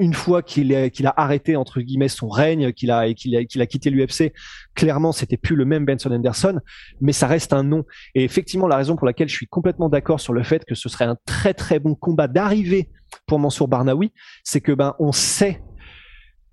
une 0.00 0.14
fois 0.14 0.42
qu'il 0.42 0.74
a, 0.74 0.88
a 1.04 1.22
arrêté 1.22 1.54
entre 1.54 1.80
guillemets 1.80 2.08
son 2.08 2.28
règne, 2.28 2.72
qu'il 2.72 2.90
a 2.90 3.14
qu'il 3.14 3.36
a, 3.36 3.44
qu'il 3.44 3.62
a 3.62 3.66
quitté 3.66 3.88
l'UFC, 3.88 4.32
clairement 4.74 5.12
c'était 5.12 5.36
plus 5.36 5.54
le 5.54 5.64
même 5.64 5.86
Benson 5.86 6.10
Anderson, 6.10 6.58
mais 7.00 7.12
ça 7.12 7.28
reste 7.28 7.52
un 7.52 7.62
nom. 7.62 7.84
Et 8.16 8.24
effectivement, 8.24 8.66
la 8.66 8.76
raison 8.76 8.96
pour 8.96 9.06
laquelle 9.06 9.28
je 9.28 9.34
suis 9.36 9.46
complètement 9.46 9.88
d'accord 9.88 10.20
sur 10.20 10.32
le 10.32 10.42
fait 10.42 10.64
que 10.64 10.74
ce 10.74 10.88
serait 10.88 11.06
un 11.06 11.16
très 11.24 11.54
très 11.54 11.78
bon 11.78 11.94
combat 11.94 12.26
d'arrivée 12.26 12.90
pour 13.26 13.38
Mansour 13.38 13.68
Barnaoui, 13.68 14.12
c'est 14.42 14.60
que 14.60 14.72
ben 14.72 14.94
on 14.98 15.12
sait 15.12 15.62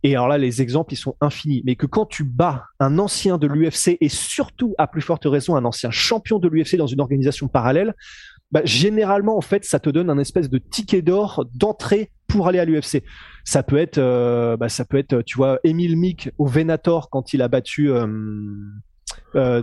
et 0.03 0.15
alors 0.15 0.27
là, 0.27 0.38
les 0.38 0.62
exemples, 0.62 0.93
ils 0.93 0.98
sont 0.98 1.15
infinis. 1.22 1.63
Mais 1.65 1.75
que 1.75 1.86
quand 1.86 2.05
tu 2.05 2.25
bats 2.25 2.65
un 2.79 3.00
ancien 3.00 3.38
de 3.38 3.48
l'UFC 3.48 3.98
et 4.01 4.10
surtout, 4.10 4.75
à 4.77 4.88
plus 4.88 5.01
forte 5.01 5.24
raison, 5.25 5.55
un 5.55 5.63
ancien 5.63 5.91
champion 5.91 6.39
de 6.39 6.50
l'UFC 6.50 6.75
dans 6.75 6.88
une 6.88 7.00
organisation 7.00 7.48
parallèle, 7.48 7.95
bah, 8.51 8.62
généralement, 8.65 9.38
en 9.38 9.41
fait, 9.41 9.63
ça 9.65 9.79
te 9.79 9.89
donne 9.89 10.10
un 10.10 10.19
espèce 10.19 10.50
de 10.50 10.57
ticket 10.57 11.01
d'or 11.01 11.45
d'entrée 11.55 12.12
pour 12.27 12.48
aller 12.48 12.60
à 12.60 12.65
l'UFC. 12.65 13.01
Ça 13.45 13.63
peut 13.63 13.77
être, 13.77 13.98
euh, 13.98 14.57
bah, 14.57 14.69
ça 14.69 14.86
peut 14.86 15.03
tu 15.25 15.38
vois, 15.38 15.60
Emile 15.63 15.98
Mick 15.98 16.29
au 16.38 16.45
Venator 16.45 17.10
quand 17.10 17.33
il 17.33 17.41
a 17.41 17.48
battu 17.48 17.89
euh, 17.89 18.05
euh, 19.36 19.62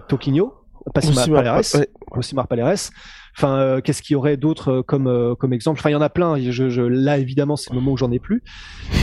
Passimar 0.95 1.29
Paleres, 1.29 1.63
ouais. 1.75 2.45
Paleres. 2.49 2.91
Enfin, 3.37 3.59
euh, 3.59 3.81
qu'est-ce 3.81 4.03
qu'il 4.03 4.15
y 4.15 4.17
aurait 4.17 4.37
d'autre 4.37 4.69
euh, 4.71 4.83
comme 4.83 5.07
euh, 5.07 5.35
comme 5.35 5.53
exemple? 5.53 5.79
Enfin, 5.79 5.91
il 5.91 5.93
y 5.93 5.97
en 5.97 6.01
a 6.01 6.09
plein. 6.09 6.37
Je, 6.39 6.69
je 6.69 6.83
là, 6.83 7.19
évidemment, 7.19 7.57
c'est 7.57 7.71
le 7.71 7.77
moment 7.77 7.93
où 7.93 7.97
j'en 7.97 8.11
ai 8.11 8.19
plus. 8.19 8.43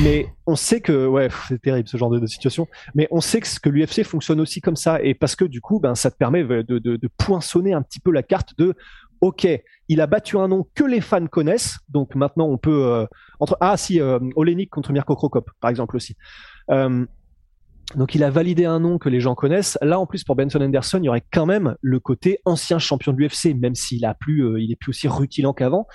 Mais 0.03 0.27
on 0.45 0.55
sait 0.55 0.81
que, 0.81 1.07
ouais, 1.07 1.29
c'est 1.47 1.61
terrible 1.61 1.87
ce 1.87 1.95
genre 1.95 2.09
de, 2.09 2.19
de, 2.19 2.27
situation. 2.27 2.67
Mais 2.93 3.07
on 3.09 3.21
sait 3.21 3.39
que, 3.39 3.47
que 3.61 3.69
l'UFC 3.69 4.03
fonctionne 4.03 4.41
aussi 4.41 4.59
comme 4.59 4.75
ça, 4.75 5.01
et 5.01 5.13
parce 5.13 5.35
que 5.35 5.45
du 5.45 5.61
coup, 5.61 5.79
ben, 5.79 5.95
ça 5.95 6.11
te 6.11 6.17
permet 6.17 6.43
de, 6.43 6.61
de, 6.61 6.79
de 6.79 7.09
poinçonner 7.17 7.73
un 7.73 7.81
petit 7.81 7.99
peu 7.99 8.11
la 8.11 8.23
carte 8.23 8.57
de 8.57 8.75
ok, 9.21 9.47
il 9.87 10.01
a 10.01 10.07
battu 10.07 10.37
un 10.37 10.47
nom 10.47 10.67
que 10.75 10.83
les 10.83 11.01
fans 11.01 11.25
connaissent, 11.27 11.79
donc 11.89 12.15
maintenant 12.15 12.47
on 12.47 12.57
peut 12.57 12.85
euh, 12.85 13.05
entre 13.39 13.57
ah 13.59 13.77
si 13.77 13.99
euh, 13.99 14.19
Olenik 14.35 14.69
contre 14.69 14.91
Mirko 14.91 15.15
Krokop 15.15 15.49
par 15.59 15.69
exemple 15.69 15.95
aussi. 15.95 16.15
Euh, 16.69 17.05
donc 17.95 18.15
il 18.15 18.23
a 18.23 18.29
validé 18.29 18.65
un 18.65 18.79
nom 18.79 18.97
que 18.97 19.09
les 19.09 19.19
gens 19.19 19.35
connaissent. 19.35 19.77
Là 19.81 19.99
en 19.99 20.05
plus 20.05 20.23
pour 20.23 20.35
Benson 20.35 20.59
Anderson, 20.59 20.99
il 21.01 21.05
y 21.05 21.09
aurait 21.09 21.23
quand 21.31 21.45
même 21.45 21.75
le 21.81 21.99
côté 21.99 22.39
ancien 22.45 22.79
champion 22.79 23.13
de 23.13 23.17
l'UFC, 23.17 23.55
même 23.55 23.75
s'il 23.75 24.05
a 24.05 24.13
plus, 24.13 24.45
euh, 24.45 24.61
il 24.61 24.71
est 24.71 24.75
plus 24.75 24.89
aussi 24.89 25.07
rutilant 25.07 25.53
qu'avant. 25.53 25.87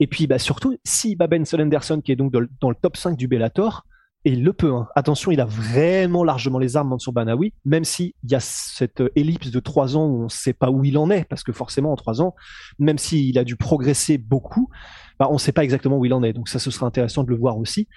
Et 0.00 0.06
puis 0.06 0.26
bah 0.26 0.38
surtout, 0.38 0.76
si 0.84 1.16
bat 1.16 1.26
Benson 1.26 1.58
Anderson 1.58 2.00
qui 2.00 2.12
est 2.12 2.16
donc 2.16 2.32
dans 2.32 2.70
le, 2.70 2.76
top 2.80 2.96
5 2.96 3.16
du 3.16 3.26
Bellator, 3.26 3.84
et 4.24 4.32
il 4.32 4.42
le 4.42 4.52
peut. 4.52 4.72
Hein. 4.72 4.88
Attention, 4.96 5.30
il 5.30 5.40
a 5.40 5.44
vraiment 5.44 6.24
largement 6.24 6.58
les 6.58 6.76
armes 6.76 6.88
Mansour 6.88 7.12
Banawi, 7.12 7.52
même 7.64 7.84
s'il 7.84 8.12
y 8.24 8.34
a 8.34 8.40
cette 8.40 9.00
euh, 9.00 9.10
ellipse 9.14 9.50
de 9.50 9.60
trois 9.60 9.96
ans 9.96 10.06
où 10.06 10.20
on 10.20 10.24
ne 10.24 10.28
sait 10.28 10.52
pas 10.52 10.70
où 10.70 10.84
il 10.84 10.98
en 10.98 11.08
est, 11.10 11.24
parce 11.24 11.44
que 11.44 11.52
forcément 11.52 11.92
en 11.92 11.96
trois 11.96 12.20
ans, 12.20 12.34
même 12.80 12.98
s'il 12.98 13.38
a 13.38 13.44
dû 13.44 13.56
progresser 13.56 14.18
beaucoup, 14.18 14.70
bah, 15.20 15.28
on 15.30 15.34
ne 15.34 15.38
sait 15.38 15.52
pas 15.52 15.62
exactement 15.62 15.98
où 15.98 16.04
il 16.04 16.12
en 16.12 16.22
est. 16.22 16.32
Donc 16.32 16.48
ça, 16.48 16.58
ce 16.58 16.70
sera 16.70 16.86
intéressant 16.86 17.22
de 17.22 17.30
le 17.30 17.36
voir 17.36 17.58
aussi. 17.58 17.88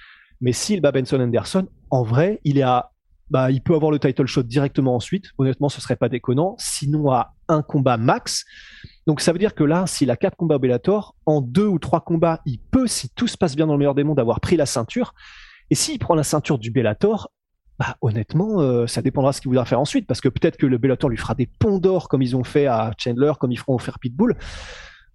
Mais 0.42 0.54
s'il 0.54 0.82
bat 0.82 0.92
Benson 0.92 1.20
Anderson, 1.20 1.68
en 1.90 2.04
vrai, 2.04 2.40
il 2.44 2.58
est 2.58 2.64
à 2.64 2.91
bah, 3.32 3.50
il 3.50 3.62
peut 3.62 3.74
avoir 3.74 3.92
le 3.92 3.98
title 3.98 4.26
shot 4.26 4.44
directement 4.44 4.94
ensuite. 4.94 5.32
Honnêtement, 5.38 5.70
ce 5.70 5.80
serait 5.80 5.96
pas 5.96 6.10
déconnant. 6.10 6.56
Sinon, 6.60 7.12
à 7.12 7.34
un 7.48 7.62
combat 7.62 7.96
max. 7.96 8.44
Donc, 9.08 9.22
ça 9.22 9.32
veut 9.32 9.40
dire 9.40 9.56
que 9.56 9.64
là, 9.64 9.88
s'il 9.88 10.12
a 10.12 10.18
quatre 10.18 10.36
combats 10.36 10.58
Bellator, 10.58 11.16
en 11.26 11.40
deux 11.40 11.66
ou 11.66 11.80
trois 11.80 12.02
combats, 12.02 12.42
il 12.46 12.60
peut, 12.60 12.88
si 12.88 13.10
tout 13.10 13.28
se 13.28 13.38
passe 13.38 13.56
bien 13.56 13.68
dans 13.68 13.74
le 13.74 13.80
meilleur 13.80 13.96
des 13.96 14.04
mondes, 14.04 14.20
avoir 14.20 14.42
pris 14.42 14.58
la 14.58 14.66
ceinture. 14.66 15.14
Et 15.70 15.76
s'il 15.76 15.98
prend 15.98 16.14
la 16.14 16.24
ceinture 16.24 16.60
du 16.60 16.72
Bellator, 16.72 17.32
bah, 17.80 17.96
honnêtement, 18.02 18.60
euh, 18.60 18.86
ça 18.86 19.02
dépendra 19.02 19.32
de 19.32 19.36
ce 19.38 19.42
qu'il 19.42 19.48
voudra 19.48 19.64
faire 19.64 19.80
ensuite, 19.80 20.06
parce 20.06 20.20
que 20.20 20.28
peut-être 20.28 20.58
que 20.58 20.66
le 20.66 20.78
Bellator 20.78 21.10
lui 21.10 21.18
fera 21.18 21.34
des 21.34 21.48
ponts 21.48 21.80
d'or 21.80 22.10
comme 22.10 22.22
ils 22.22 22.36
ont 22.36 22.44
fait 22.44 22.68
à 22.68 22.92
Chandler, 22.98 23.32
comme 23.40 23.54
ils 23.54 23.58
feront 23.58 23.78
faire 23.78 23.98
Pitbull. 23.98 24.36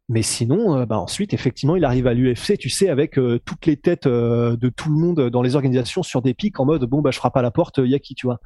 Mais 0.09 0.23
sinon, 0.23 0.79
euh, 0.79 0.87
bah 0.87 0.99
ensuite, 0.99 1.35
effectivement, 1.35 1.75
il 1.75 1.85
arrive 1.85 2.07
à 2.07 2.15
l'UFC, 2.15 2.57
tu 2.59 2.69
sais, 2.69 2.89
avec 2.89 3.19
euh, 3.19 3.41
toutes 3.45 3.67
les 3.67 3.77
têtes 3.77 4.07
euh, 4.07 4.57
de 4.57 4.69
tout 4.69 4.89
le 4.89 4.97
monde 4.97 5.31
dans 5.31 5.43
les 5.43 5.57
organisations 5.57 6.05
sur 6.05 6.23
des 6.23 6.33
pics 6.33 6.61
en 6.61 6.65
mode 6.65 6.85
bon 6.85 7.03
bah 7.03 7.11
je 7.11 7.19
frappe 7.19 7.37
à 7.37 7.43
la 7.43 7.51
porte, 7.51 7.81
y 7.83 7.95
a 7.95 7.99
qui, 7.99 8.15
tu 8.15 8.27
vois. 8.27 8.39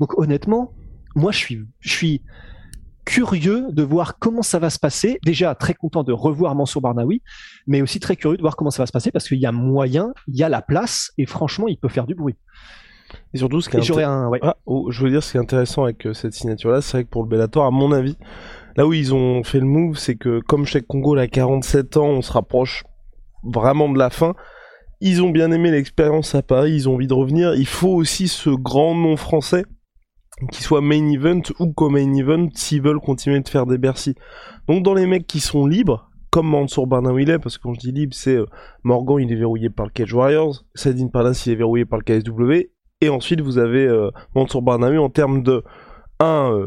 Donc 0.00 0.18
honnêtement, 0.18 0.72
moi 1.14 1.30
je 1.30 1.38
suis, 1.38 1.64
je 1.78 1.90
suis 1.92 2.22
curieux 3.04 3.66
de 3.70 3.82
voir 3.84 4.18
comment 4.18 4.42
ça 4.42 4.58
va 4.58 4.70
se 4.70 4.80
passer. 4.80 5.20
Déjà 5.24 5.54
très 5.54 5.74
content 5.74 6.02
de 6.02 6.12
revoir 6.12 6.56
Mansour 6.56 6.82
Barnaoui, 6.82 7.22
mais 7.68 7.80
aussi 7.80 8.00
très 8.00 8.16
curieux 8.16 8.36
de 8.36 8.42
voir 8.42 8.56
comment 8.56 8.70
ça 8.70 8.82
va 8.82 8.86
se 8.86 8.92
passer 8.92 9.12
parce 9.12 9.28
qu'il 9.28 9.38
y 9.38 9.46
a 9.46 9.52
moyen, 9.52 10.12
il 10.26 10.36
y 10.36 10.42
a 10.42 10.48
la 10.48 10.62
place 10.62 11.12
et 11.16 11.26
franchement, 11.26 11.68
il 11.68 11.78
peut 11.78 11.88
faire 11.88 12.06
du 12.06 12.16
bruit. 12.16 12.34
Et 13.32 13.38
surtout, 13.38 13.60
ce 13.60 13.68
qui 13.68 13.76
est 13.76 14.02
un, 14.02 14.28
ouais. 14.28 14.40
ah, 14.42 14.56
oh, 14.66 14.90
je 14.90 15.04
veux 15.04 15.10
dire, 15.10 15.22
ce 15.22 15.30
qui 15.30 15.36
est 15.36 15.40
intéressant 15.40 15.84
avec 15.84 16.08
cette 16.14 16.34
signature-là, 16.34 16.80
c'est 16.80 16.96
vrai 16.96 17.04
que 17.04 17.10
pour 17.10 17.22
le 17.22 17.28
Bellator, 17.28 17.64
à 17.64 17.70
mon 17.70 17.92
avis, 17.92 18.16
Là 18.76 18.86
où 18.86 18.92
ils 18.92 19.14
ont 19.14 19.44
fait 19.44 19.60
le 19.60 19.66
move, 19.66 19.98
c'est 19.98 20.16
que 20.16 20.40
comme 20.40 20.66
chez 20.66 20.80
Congo, 20.80 21.16
a 21.16 21.26
47 21.26 21.96
ans, 21.96 22.08
on 22.08 22.22
se 22.22 22.32
rapproche 22.32 22.84
vraiment 23.44 23.88
de 23.88 23.98
la 23.98 24.10
fin. 24.10 24.34
Ils 25.00 25.22
ont 25.22 25.30
bien 25.30 25.52
aimé 25.52 25.70
l'expérience 25.70 26.34
à 26.34 26.42
Paris, 26.42 26.72
ils 26.72 26.88
ont 26.88 26.94
envie 26.94 27.06
de 27.06 27.14
revenir. 27.14 27.54
Il 27.54 27.66
faut 27.66 27.94
aussi 27.94 28.28
ce 28.28 28.50
grand 28.50 28.94
nom 28.94 29.16
français 29.16 29.64
qui 30.50 30.62
soit 30.62 30.80
main 30.80 31.10
event 31.10 31.42
ou 31.60 31.72
co-main 31.72 32.12
event 32.14 32.48
s'ils 32.54 32.82
veulent 32.82 33.00
continuer 33.00 33.40
de 33.40 33.48
faire 33.48 33.66
des 33.66 33.78
Bercy. 33.78 34.14
Donc 34.68 34.82
dans 34.82 34.94
les 34.94 35.06
mecs 35.06 35.26
qui 35.26 35.40
sont 35.40 35.66
libres, 35.66 36.10
comme 36.30 36.48
Mansour 36.48 36.88
Barnaouillet, 36.88 37.38
parce 37.38 37.58
que 37.58 37.62
quand 37.62 37.74
je 37.74 37.78
dis 37.78 37.92
libre, 37.92 38.12
c'est 38.12 38.34
euh, 38.34 38.46
Morgan, 38.82 39.20
il 39.20 39.30
est 39.30 39.36
verrouillé 39.36 39.70
par 39.70 39.86
le 39.86 39.92
Cage 39.92 40.12
Warriors, 40.12 40.64
Sadine 40.74 41.08
Parnas, 41.08 41.44
il 41.46 41.52
est 41.52 41.56
verrouillé 41.56 41.84
par 41.84 42.00
le 42.00 42.04
KSW, 42.04 42.70
et 43.00 43.08
ensuite 43.08 43.40
vous 43.40 43.58
avez 43.58 43.86
euh, 43.86 44.10
Mansour 44.34 44.64
en 44.66 45.10
termes 45.10 45.44
de 45.44 45.62
un 46.18 46.52
euh, 46.52 46.66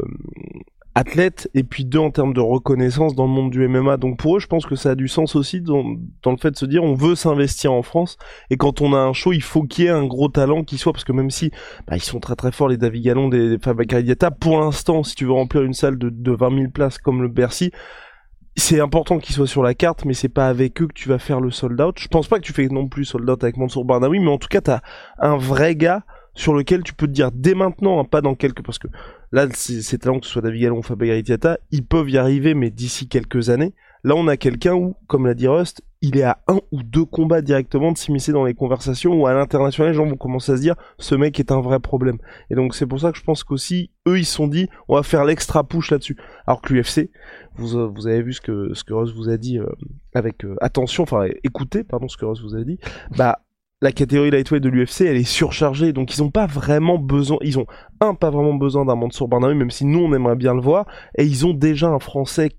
athlète 0.98 1.48
et 1.54 1.62
puis 1.62 1.84
deux 1.84 1.98
en 2.00 2.10
termes 2.10 2.34
de 2.34 2.40
reconnaissance 2.40 3.14
dans 3.14 3.24
le 3.24 3.30
monde 3.30 3.50
du 3.50 3.66
MMA. 3.66 3.96
Donc 3.98 4.18
pour 4.18 4.36
eux, 4.36 4.40
je 4.40 4.48
pense 4.48 4.66
que 4.66 4.74
ça 4.74 4.90
a 4.90 4.94
du 4.96 5.06
sens 5.06 5.36
aussi 5.36 5.60
dans, 5.60 5.84
le 5.84 6.36
fait 6.36 6.50
de 6.50 6.56
se 6.56 6.66
dire 6.66 6.82
on 6.82 6.94
veut 6.94 7.14
s'investir 7.14 7.72
en 7.72 7.82
France 7.82 8.18
et 8.50 8.56
quand 8.56 8.80
on 8.80 8.92
a 8.92 8.98
un 8.98 9.12
show, 9.12 9.32
il 9.32 9.42
faut 9.42 9.62
qu'il 9.62 9.84
y 9.84 9.86
ait 9.86 9.90
un 9.90 10.06
gros 10.06 10.28
talent 10.28 10.64
qui 10.64 10.76
soit 10.76 10.92
parce 10.92 11.04
que 11.04 11.12
même 11.12 11.30
si 11.30 11.50
bah, 11.86 11.96
ils 11.96 12.02
sont 12.02 12.18
très 12.18 12.34
très 12.34 12.50
forts 12.50 12.68
les 12.68 12.76
David 12.76 13.04
Gallon 13.04 13.28
des, 13.28 13.50
des 13.50 13.58
Fabien 13.58 13.86
pour 14.40 14.58
l'instant, 14.58 15.04
si 15.04 15.14
tu 15.14 15.24
veux 15.24 15.32
remplir 15.32 15.62
une 15.62 15.74
salle 15.74 15.98
de, 15.98 16.10
de 16.10 16.32
20 16.32 16.56
000 16.56 16.70
places 16.70 16.98
comme 16.98 17.22
le 17.22 17.28
Bercy, 17.28 17.70
c'est 18.56 18.80
important 18.80 19.18
qu'ils 19.18 19.36
soient 19.36 19.46
sur 19.46 19.62
la 19.62 19.74
carte, 19.74 20.04
mais 20.04 20.14
c'est 20.14 20.28
pas 20.28 20.48
avec 20.48 20.82
eux 20.82 20.88
que 20.88 20.92
tu 20.92 21.08
vas 21.08 21.20
faire 21.20 21.40
le 21.40 21.52
sold 21.52 21.80
out. 21.80 21.96
Je 22.00 22.08
pense 22.08 22.26
pas 22.26 22.38
que 22.38 22.44
tu 22.44 22.52
fais 22.52 22.66
non 22.66 22.88
plus 22.88 23.04
sold 23.04 23.28
out 23.30 23.44
avec 23.44 23.56
Mansour 23.56 23.84
Barnaoui, 23.84 24.18
mais 24.18 24.30
en 24.30 24.38
tout 24.38 24.48
cas, 24.48 24.60
t'as 24.60 24.80
un 25.18 25.36
vrai 25.36 25.76
gars 25.76 26.02
sur 26.34 26.54
lequel 26.54 26.82
tu 26.82 26.92
peux 26.92 27.06
te 27.06 27.12
dire 27.12 27.30
dès 27.32 27.54
maintenant, 27.54 28.00
hein, 28.00 28.04
pas 28.04 28.20
dans 28.20 28.34
quelques, 28.34 28.64
parce 28.64 28.78
que 28.78 28.88
là, 29.32 29.46
c'est 29.52 29.98
talents 29.98 30.20
que 30.20 30.26
ce 30.26 30.32
soit 30.32 30.42
David 30.42 30.62
Gallon 30.62 30.80
ou 30.80 30.82
ils 31.70 31.84
peuvent 31.84 32.10
y 32.10 32.18
arriver, 32.18 32.54
mais 32.54 32.70
d'ici 32.70 33.08
quelques 33.08 33.50
années. 33.50 33.74
Là, 34.04 34.14
on 34.14 34.28
a 34.28 34.36
quelqu'un 34.36 34.74
où, 34.74 34.96
comme 35.08 35.26
l'a 35.26 35.34
dit 35.34 35.48
Rust, 35.48 35.82
il 36.00 36.16
est 36.16 36.22
à 36.22 36.38
un 36.46 36.60
ou 36.70 36.84
deux 36.84 37.04
combats 37.04 37.42
directement 37.42 37.90
de 37.90 37.98
s'immiscer 37.98 38.30
dans 38.30 38.44
les 38.44 38.54
conversations 38.54 39.12
ou 39.20 39.26
à 39.26 39.34
l'international, 39.34 39.90
les 39.90 39.96
gens 39.96 40.06
vont 40.06 40.16
commencer 40.16 40.52
à 40.52 40.56
se 40.56 40.60
dire, 40.60 40.76
ce 40.98 41.16
mec 41.16 41.40
est 41.40 41.50
un 41.50 41.60
vrai 41.60 41.80
problème. 41.80 42.18
Et 42.50 42.54
donc, 42.54 42.74
c'est 42.74 42.86
pour 42.86 43.00
ça 43.00 43.10
que 43.10 43.18
je 43.18 43.24
pense 43.24 43.42
qu'aussi, 43.42 43.90
eux, 44.06 44.18
ils 44.18 44.24
sont 44.24 44.46
dit, 44.46 44.68
on 44.86 44.94
va 44.94 45.02
faire 45.02 45.24
l'extra 45.24 45.64
push 45.64 45.90
là-dessus. 45.90 46.16
Alors 46.46 46.62
que 46.62 46.72
l'UFC, 46.72 47.10
vous, 47.56 47.76
euh, 47.76 47.90
vous 47.92 48.06
avez 48.06 48.22
vu 48.22 48.32
ce 48.32 48.40
que, 48.40 48.72
ce 48.74 48.84
que 48.84 48.94
Rust 48.94 49.14
vous 49.14 49.28
a 49.28 49.36
dit, 49.36 49.58
euh, 49.58 49.66
avec 50.14 50.44
euh, 50.44 50.54
attention, 50.60 51.02
enfin, 51.02 51.26
écoutez, 51.42 51.82
pardon, 51.82 52.06
ce 52.06 52.16
que 52.16 52.24
Rust 52.24 52.42
vous 52.42 52.54
a 52.54 52.62
dit, 52.62 52.78
bah, 53.16 53.40
la 53.80 53.92
catégorie 53.92 54.30
lightweight 54.30 54.62
de 54.62 54.68
l'UFC, 54.68 55.02
elle 55.02 55.16
est 55.16 55.24
surchargée, 55.24 55.92
donc 55.92 56.14
ils 56.14 56.22
ont 56.22 56.30
pas 56.30 56.46
vraiment 56.46 56.98
besoin, 56.98 57.38
ils 57.42 57.58
ont 57.58 57.66
un 58.00 58.14
pas 58.14 58.30
vraiment 58.30 58.54
besoin 58.54 58.84
d'un 58.84 58.96
Mansour 58.96 59.28
Barnaoui, 59.28 59.54
même 59.54 59.70
si 59.70 59.84
nous 59.84 60.00
on 60.00 60.12
aimerait 60.12 60.36
bien 60.36 60.54
le 60.54 60.60
voir, 60.60 60.86
et 61.16 61.24
ils 61.24 61.46
ont 61.46 61.54
déjà 61.54 61.88
un 61.88 62.00
Français 62.00 62.50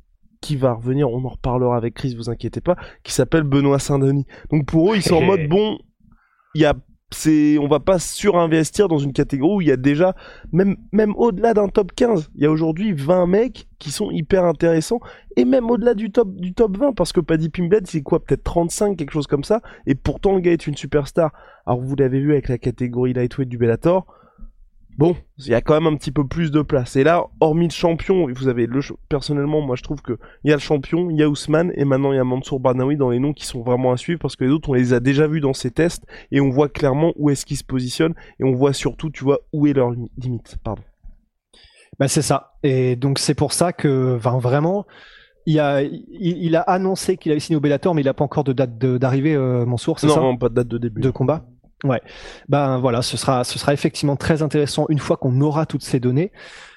qui 0.42 0.56
va 0.56 0.74
revenir, 0.74 1.10
on 1.10 1.26
en 1.26 1.30
reparlera 1.30 1.76
avec 1.76 1.96
Chris, 1.96 2.16
vous 2.16 2.30
inquiétez 2.30 2.62
pas, 2.62 2.78
qui 3.04 3.12
s'appelle 3.12 3.44
Benoît 3.44 3.80
Saint-Denis. 3.80 4.26
Donc 4.52 4.66
pour 4.66 4.94
eux, 4.94 4.96
ils 4.96 5.04
sont 5.04 5.16
en 5.16 5.22
mode 5.22 5.48
bon, 5.50 5.78
il 6.56 6.62
y 6.62 6.66
a 6.66 6.74
c'est 7.12 7.58
on 7.58 7.68
va 7.68 7.80
pas 7.80 8.00
surinvestir 8.00 8.88
dans 8.88 9.00
une 9.00 9.14
catégorie 9.14 9.56
où 9.56 9.62
il 9.62 9.68
y 9.68 9.72
a 9.72 9.78
déjà 9.78 10.16
même 10.52 10.78
au-delà 11.16 11.54
d'un 11.54 11.68
top 11.68 11.94
15, 11.94 12.30
il 12.36 12.44
y 12.44 12.46
a 12.46 12.52
aujourd'hui 12.52 12.94
20 12.94 13.26
mecs 13.28 13.68
qui 13.80 13.92
sont 13.92 14.12
hyper 14.12 14.46
intéressants 14.46 15.00
et 15.36 15.46
même 15.46 15.70
au-delà 15.70 15.94
du 15.94 16.12
top 16.12 16.36
du 16.36 16.54
top 16.54 16.78
20 16.78 16.94
parce 16.94 17.14
que 17.14 17.20
Paddy 17.20 17.50
Pimblett 17.50 17.88
c'est 17.88 18.02
quoi 18.02 18.24
peut-être 18.24 18.44
35 18.44 18.98
quelque 18.98 19.12
chose 19.12 19.28
comme 19.28 19.44
ça. 19.44 19.62
Et 19.88 19.96
pourtant 19.96 20.34
le 20.34 20.42
gars 20.42 20.52
est 20.52 20.68
une 20.68 20.76
superstar. 20.76 21.32
Alors 21.66 21.82
vous 21.82 21.96
l'avez 21.96 22.20
vu 22.20 22.32
avec 22.32 22.50
la 22.50 22.58
catégorie 22.58 23.14
lightweight 23.14 23.50
du 23.50 23.58
Bellator, 23.58 24.06
bon, 25.00 25.16
il 25.38 25.48
y 25.48 25.54
a 25.54 25.62
quand 25.62 25.80
même 25.80 25.92
un 25.92 25.96
petit 25.96 26.12
peu 26.12 26.28
plus 26.28 26.52
de 26.52 26.62
place. 26.62 26.98
Et 26.98 27.06
là, 27.06 27.24
hormis 27.40 27.68
le 27.68 27.72
champion, 27.72 28.28
vous 28.30 28.50
avez 28.50 28.66
le 28.66 28.82
personnellement, 29.08 29.62
moi 29.62 29.78
je 29.78 29.82
trouve 29.82 30.02
que 30.02 30.20
il 30.44 30.50
y 30.50 30.54
a 30.54 30.58
le 30.58 30.62
champion, 30.62 31.10
il 31.10 31.18
y 31.18 31.24
a 31.24 31.30
Ousmane 31.30 31.72
et 31.76 31.86
maintenant 31.86 32.12
il 32.12 32.18
y 32.18 32.20
a 32.20 32.26
Mansour 32.26 32.60
Barnaoui 32.60 32.98
dans 32.98 33.10
les 33.10 33.20
noms 33.20 33.32
qui 33.32 33.46
sont 33.46 33.62
vraiment 33.62 33.94
à 33.94 33.98
suivre 33.98 34.20
parce 34.20 34.36
que 34.36 34.44
les 34.44 34.52
autres 34.52 34.70
on 34.70 34.74
les 34.74 34.92
a 34.92 35.00
déjà 35.00 35.26
vus 35.26 35.40
dans 35.40 35.54
ces 35.54 35.72
tests 35.72 36.06
et 36.34 36.42
on 36.42 36.50
voit 36.50 36.68
clairement 36.68 37.14
où 37.16 37.30
est-ce 37.30 37.46
qu'ils 37.46 37.56
se 37.56 37.64
positionnent 37.64 38.14
et 38.42 38.44
on 38.44 38.52
voit 38.52 38.74
surtout, 38.74 39.10
tu 39.10 39.24
vois, 39.24 39.40
où 39.54 39.68
est 39.68 39.74
leur 39.74 39.92
limite. 40.18 40.58
Pardon. 40.66 40.84
Bah 41.98 42.10
c'est 42.10 42.22
ça. 42.22 42.58
Et 42.64 42.98
donc 42.98 43.20
c'est 43.20 43.36
pour 43.36 43.54
ça 43.54 43.72
que 43.72 44.18
vraiment, 44.18 44.86
il 45.46 45.62
a, 45.62 45.82
il, 45.82 46.56
a 46.58 46.62
annoncé 46.62 47.16
qu'il 47.16 47.32
avait 47.32 47.40
signé 47.40 47.56
au 47.56 47.62
Bellator, 47.62 47.96
mais 47.96 48.02
il 48.02 48.06
n'a 48.06 48.14
pas 48.14 48.26
encore 48.26 48.44
de 48.44 48.52
date 48.52 48.78
d'arrivée, 48.78 49.34
euh, 49.34 49.66
Mansour, 49.66 49.98
c'est 49.98 50.10
ça? 50.10 50.20
Non, 50.20 50.38
pas 50.38 50.50
de 50.50 50.56
date 50.56 50.68
de 50.68 50.78
début. 50.78 51.00
De 51.00 51.10
combat? 51.10 51.46
Ouais. 51.84 52.02
Ben 52.50 52.78
voilà, 52.78 53.02
ce 53.02 53.18
sera, 53.18 53.44
ce 53.44 53.58
sera 53.58 53.74
effectivement 53.74 54.16
très 54.16 54.42
intéressant 54.42 54.86
une 54.90 55.00
fois 55.00 55.18
qu'on 55.18 55.40
aura 55.42 55.66
toutes 55.66 55.84
ces 55.84 56.00
données. 56.00 56.32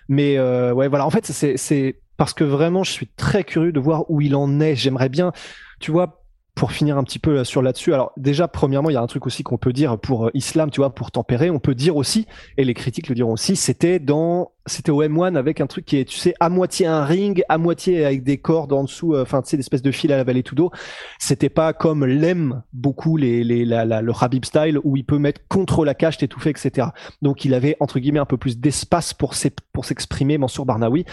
Mais 0.09 0.38
euh, 0.38 0.73
ouais, 0.73 0.88
voilà. 0.88 1.06
En 1.06 1.11
fait, 1.11 1.26
c'est 1.26 2.00
parce 2.16 2.35
que 2.35 2.44
vraiment, 2.44 2.85
je 2.85 2.92
suis 2.92 3.09
très 3.09 3.44
curieux 3.44 3.73
de 3.73 3.80
voir 3.80 4.11
où 4.11 4.21
il 4.21 4.37
en 4.37 4.61
est. 4.61 4.76
J'aimerais 4.76 5.09
bien, 5.09 5.32
tu 5.80 5.90
vois, 5.90 6.23
pour 6.54 6.73
finir 6.73 6.99
un 6.99 7.04
petit 7.04 7.18
peu 7.18 7.44
sur 7.44 7.62
là-dessus, 7.62 7.94
alors 7.94 8.12
déjà, 8.16 8.47
premièrement, 8.47 8.90
il 8.90 8.92
y 8.92 8.97
a 8.97 9.00
un 9.00 9.06
truc 9.06 9.26
aussi 9.26 9.42
qu'on 9.42 9.56
peut 9.56 9.73
dire 9.73 9.99
pour 9.99 10.26
euh, 10.26 10.30
Islam, 10.35 10.71
tu 10.71 10.80
vois, 10.80 10.94
pour 10.94 11.11
tempérer, 11.11 11.50
on 11.50 11.59
peut 11.59 11.75
dire 11.75 11.97
aussi, 11.97 12.26
et 12.59 12.64
les 12.64 12.75
critiques 12.75 13.09
le 13.09 13.14
diront 13.14 13.32
aussi, 13.32 13.56
c'était 13.56 13.99
dans 13.99 14.52
c'était 14.66 14.90
au 14.90 15.02
M1 15.02 15.37
avec 15.37 15.61
un 15.61 15.66
truc 15.66 15.85
qui 15.85 15.99
est, 15.99 16.04
tu 16.04 16.16
sais, 16.16 16.35
à 16.38 16.49
moitié 16.49 16.87
un 16.87 17.04
ring, 17.04 17.42
à 17.49 17.59
moitié 17.59 18.04
avec 18.04 18.23
des 18.23 18.38
cordes 18.38 18.73
en 18.73 18.85
dessous, 18.85 19.14
euh, 19.14 19.23
enfin, 19.23 19.42
tu 19.42 19.50
sais, 19.50 19.57
d'espèces 19.57 19.83
de 19.83 19.90
fil 19.90 20.12
à 20.12 20.16
la 20.16 20.25
vallée 20.25 20.42
tout 20.42 20.54
d'eau. 20.54 20.71
C'était 21.19 21.49
pas 21.49 21.73
comme 21.73 22.04
l'aime 22.04 22.62
beaucoup 22.73 23.16
le 23.16 24.11
Rabib 24.11 24.45
style 24.45 24.78
où 24.85 24.97
il 24.97 25.04
peut 25.04 25.19
mettre 25.19 25.40
contre 25.49 25.85
la 25.85 25.95
cage, 25.95 26.19
t'étouffer, 26.19 26.50
etc. 26.50 26.88
Donc, 27.23 27.45
il 27.45 27.54
avait, 27.54 27.76
entre 27.81 27.99
guillemets, 27.99 28.21
un 28.21 28.25
peu 28.25 28.37
plus 28.37 28.59
d'espace 28.59 29.14
pour 29.14 29.35
s'exprimer, 29.35 30.38
Mansour 30.38 30.66
Barnaoui. 30.66 31.04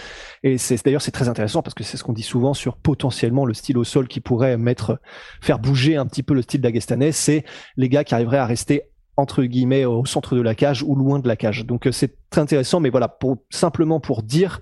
Et 0.42 0.58
c'est, 0.58 0.84
d'ailleurs, 0.84 1.02
c'est 1.02 1.10
très 1.10 1.28
intéressant 1.28 1.62
parce 1.62 1.74
que 1.74 1.82
c'est 1.82 1.96
ce 1.96 2.04
qu'on 2.04 2.12
dit 2.12 2.22
souvent 2.22 2.54
sur 2.54 2.76
potentiellement 2.76 3.46
le 3.46 3.54
style 3.54 3.78
au 3.78 3.84
sol 3.84 4.06
qui 4.06 4.20
pourrait 4.20 4.56
mettre, 4.58 5.00
faire 5.40 5.58
bouger 5.58 5.96
un 5.96 6.06
petit 6.06 6.22
peu 6.22 6.34
le 6.34 6.42
style 6.42 6.60
d'Agestanais. 6.60 7.12
C'est 7.12 7.44
les 7.76 7.88
gars 7.88 8.04
qui 8.04 8.14
arriveraient 8.14 8.38
à 8.38 8.46
rester 8.46 8.89
entre 9.20 9.44
guillemets 9.44 9.84
au 9.84 10.04
centre 10.04 10.36
de 10.36 10.40
la 10.40 10.54
cage 10.54 10.82
ou 10.82 10.94
loin 10.94 11.18
de 11.18 11.28
la 11.28 11.36
cage. 11.36 11.66
Donc 11.66 11.86
euh, 11.86 11.92
c'est 11.92 12.16
très 12.30 12.40
intéressant, 12.40 12.80
mais 12.80 12.90
voilà, 12.90 13.08
pour, 13.08 13.38
simplement 13.50 14.00
pour 14.00 14.22
dire 14.22 14.60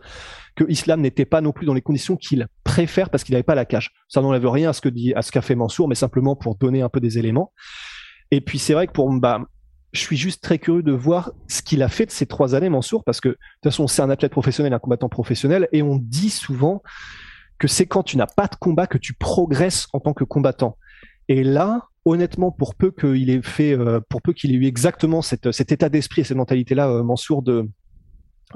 que 0.56 0.64
Islam 0.68 1.00
n'était 1.00 1.24
pas 1.24 1.40
non 1.40 1.52
plus 1.52 1.66
dans 1.66 1.74
les 1.74 1.82
conditions 1.82 2.16
qu'il 2.16 2.46
préfère 2.64 3.10
parce 3.10 3.24
qu'il 3.24 3.34
n'avait 3.34 3.44
pas 3.44 3.54
la 3.54 3.64
cage. 3.64 3.92
Ça 4.08 4.20
n'enlève 4.20 4.46
rien 4.48 4.70
à 4.70 4.72
ce 4.72 4.80
que 4.80 4.88
dit, 4.88 5.14
à 5.14 5.22
ce 5.22 5.30
qu'a 5.30 5.42
fait 5.42 5.54
Mansour, 5.54 5.88
mais 5.88 5.94
simplement 5.94 6.36
pour 6.36 6.56
donner 6.56 6.82
un 6.82 6.88
peu 6.88 7.00
des 7.00 7.18
éléments. 7.18 7.52
Et 8.30 8.40
puis 8.40 8.58
c'est 8.58 8.74
vrai 8.74 8.86
que 8.86 8.92
pour 8.92 9.10
bah, 9.12 9.46
je 9.92 10.00
suis 10.00 10.16
juste 10.16 10.42
très 10.42 10.58
curieux 10.58 10.82
de 10.82 10.92
voir 10.92 11.32
ce 11.46 11.62
qu'il 11.62 11.82
a 11.82 11.88
fait 11.88 12.06
de 12.06 12.10
ces 12.10 12.26
trois 12.26 12.54
années, 12.54 12.68
Mansour, 12.68 13.04
parce 13.04 13.20
que 13.20 13.28
de 13.28 13.34
toute 13.34 13.72
façon 13.72 13.86
c'est 13.86 14.02
un 14.02 14.10
athlète 14.10 14.32
professionnel, 14.32 14.72
un 14.72 14.78
combattant 14.78 15.08
professionnel, 15.08 15.68
et 15.72 15.82
on 15.82 15.96
dit 15.96 16.30
souvent 16.30 16.82
que 17.58 17.68
c'est 17.68 17.86
quand 17.86 18.02
tu 18.02 18.16
n'as 18.16 18.26
pas 18.26 18.46
de 18.46 18.56
combat 18.56 18.86
que 18.86 18.98
tu 18.98 19.14
progresses 19.14 19.88
en 19.92 20.00
tant 20.00 20.12
que 20.12 20.24
combattant. 20.24 20.76
Et 21.28 21.44
là, 21.44 21.88
honnêtement, 22.04 22.50
pour 22.50 22.74
peu 22.74 22.90
qu'il 22.90 23.30
ait 23.30 23.42
fait, 23.42 23.76
euh, 23.76 24.00
pour 24.08 24.22
peu 24.22 24.32
qu'il 24.32 24.52
ait 24.52 24.54
eu 24.54 24.66
exactement 24.66 25.22
cet 25.22 25.72
état 25.72 25.88
d'esprit 25.88 26.22
et 26.22 26.24
cette 26.24 26.36
mentalité-là, 26.36 26.88
euh, 26.88 27.02
Mansour, 27.02 27.42
de, 27.42 27.68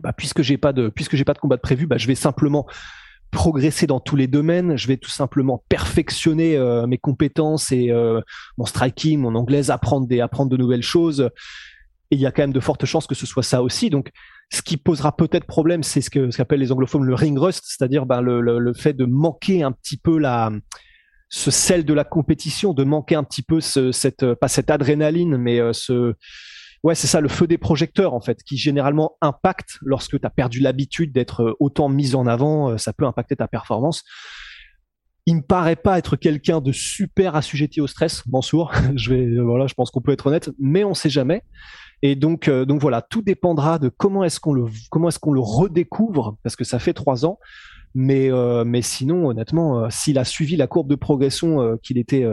bah, 0.02 0.12
puisque 0.12 0.42
j'ai 0.42 0.56
pas 0.56 0.72
de, 0.72 0.88
puisque 0.88 1.16
j'ai 1.16 1.24
pas 1.24 1.34
de 1.34 1.38
combat 1.38 1.56
de 1.56 1.60
prévu, 1.60 1.86
bah, 1.86 1.98
je 1.98 2.06
vais 2.06 2.14
simplement 2.14 2.66
progresser 3.30 3.86
dans 3.86 4.00
tous 4.00 4.16
les 4.16 4.26
domaines. 4.26 4.76
Je 4.76 4.88
vais 4.88 4.96
tout 4.96 5.10
simplement 5.10 5.64
perfectionner 5.68 6.56
euh, 6.56 6.86
mes 6.86 6.98
compétences 6.98 7.72
et 7.72 7.90
mon 8.58 8.66
striking, 8.66 9.20
mon 9.20 9.34
anglaise, 9.34 9.70
apprendre 9.70 10.06
des, 10.06 10.20
apprendre 10.20 10.50
de 10.50 10.56
nouvelles 10.56 10.82
choses. 10.82 11.30
Et 12.10 12.16
il 12.16 12.20
y 12.20 12.26
a 12.26 12.32
quand 12.32 12.42
même 12.42 12.52
de 12.52 12.60
fortes 12.60 12.84
chances 12.84 13.06
que 13.06 13.14
ce 13.14 13.24
soit 13.24 13.42
ça 13.42 13.62
aussi. 13.62 13.88
Donc, 13.88 14.10
ce 14.50 14.60
qui 14.60 14.76
posera 14.76 15.16
peut-être 15.16 15.46
problème, 15.46 15.82
c'est 15.82 16.02
ce 16.02 16.10
que 16.10 16.30
ce 16.30 16.36
qu'appellent 16.36 16.60
les 16.60 16.72
anglophones 16.72 17.04
le 17.04 17.14
ring 17.14 17.38
rust, 17.38 17.64
c'est-à-dire 17.66 18.04
le, 18.04 18.42
le, 18.42 18.74
fait 18.74 18.92
de 18.92 19.06
manquer 19.06 19.62
un 19.62 19.72
petit 19.72 19.96
peu 19.96 20.18
la 20.18 20.50
ce 21.32 21.50
sel 21.50 21.86
de 21.86 21.94
la 21.94 22.04
compétition, 22.04 22.74
de 22.74 22.84
manquer 22.84 23.14
un 23.14 23.24
petit 23.24 23.42
peu 23.42 23.62
ce, 23.62 23.90
cette 23.90 24.22
euh, 24.22 24.36
pas 24.36 24.48
cette 24.48 24.70
adrénaline, 24.70 25.38
mais 25.38 25.60
euh, 25.60 25.72
ce 25.72 26.14
ouais 26.82 26.94
c'est 26.94 27.06
ça 27.06 27.22
le 27.22 27.28
feu 27.28 27.46
des 27.46 27.56
projecteurs 27.56 28.12
en 28.12 28.20
fait, 28.20 28.42
qui 28.44 28.58
généralement 28.58 29.16
impacte 29.22 29.78
lorsque 29.80 30.20
tu 30.20 30.26
as 30.26 30.30
perdu 30.30 30.60
l'habitude 30.60 31.10
d'être 31.10 31.42
euh, 31.42 31.56
autant 31.58 31.88
mis 31.88 32.14
en 32.14 32.26
avant, 32.26 32.76
ça 32.76 32.92
peut 32.92 33.06
impacter 33.06 33.34
ta 33.34 33.48
performance. 33.48 34.04
Il 35.24 35.36
me 35.36 35.42
paraît 35.42 35.76
pas 35.76 35.96
être 35.96 36.16
quelqu'un 36.16 36.60
de 36.60 36.70
super 36.70 37.34
assujetti 37.34 37.80
au 37.80 37.86
stress, 37.86 38.26
Mansour. 38.26 38.70
je 38.94 39.14
vais 39.14 39.40
voilà, 39.40 39.66
je 39.66 39.74
pense 39.74 39.90
qu'on 39.90 40.02
peut 40.02 40.12
être 40.12 40.26
honnête, 40.26 40.50
mais 40.58 40.84
on 40.84 40.92
sait 40.92 41.10
jamais. 41.10 41.44
Et 42.02 42.14
donc, 42.14 42.50
donc 42.50 42.80
voilà, 42.80 43.00
tout 43.00 43.22
dépendra 43.22 43.78
de 43.78 43.88
comment 43.88 44.24
est-ce 44.24 44.40
qu'on 44.40 44.52
le, 44.52 44.64
comment 44.90 45.08
est-ce 45.08 45.20
qu'on 45.20 45.32
le 45.32 45.40
redécouvre, 45.40 46.36
parce 46.42 46.56
que 46.56 46.64
ça 46.64 46.78
fait 46.80 46.92
trois 46.92 47.24
ans. 47.24 47.38
Mais, 47.94 48.30
euh, 48.30 48.64
mais 48.64 48.82
sinon, 48.82 49.28
honnêtement, 49.28 49.84
euh, 49.84 49.86
s'il 49.90 50.18
a 50.18 50.24
suivi 50.24 50.56
la 50.56 50.66
courbe 50.66 50.88
de 50.88 50.94
progression 50.94 51.60
euh, 51.60 51.76
qu'il 51.82 51.98
était, 51.98 52.26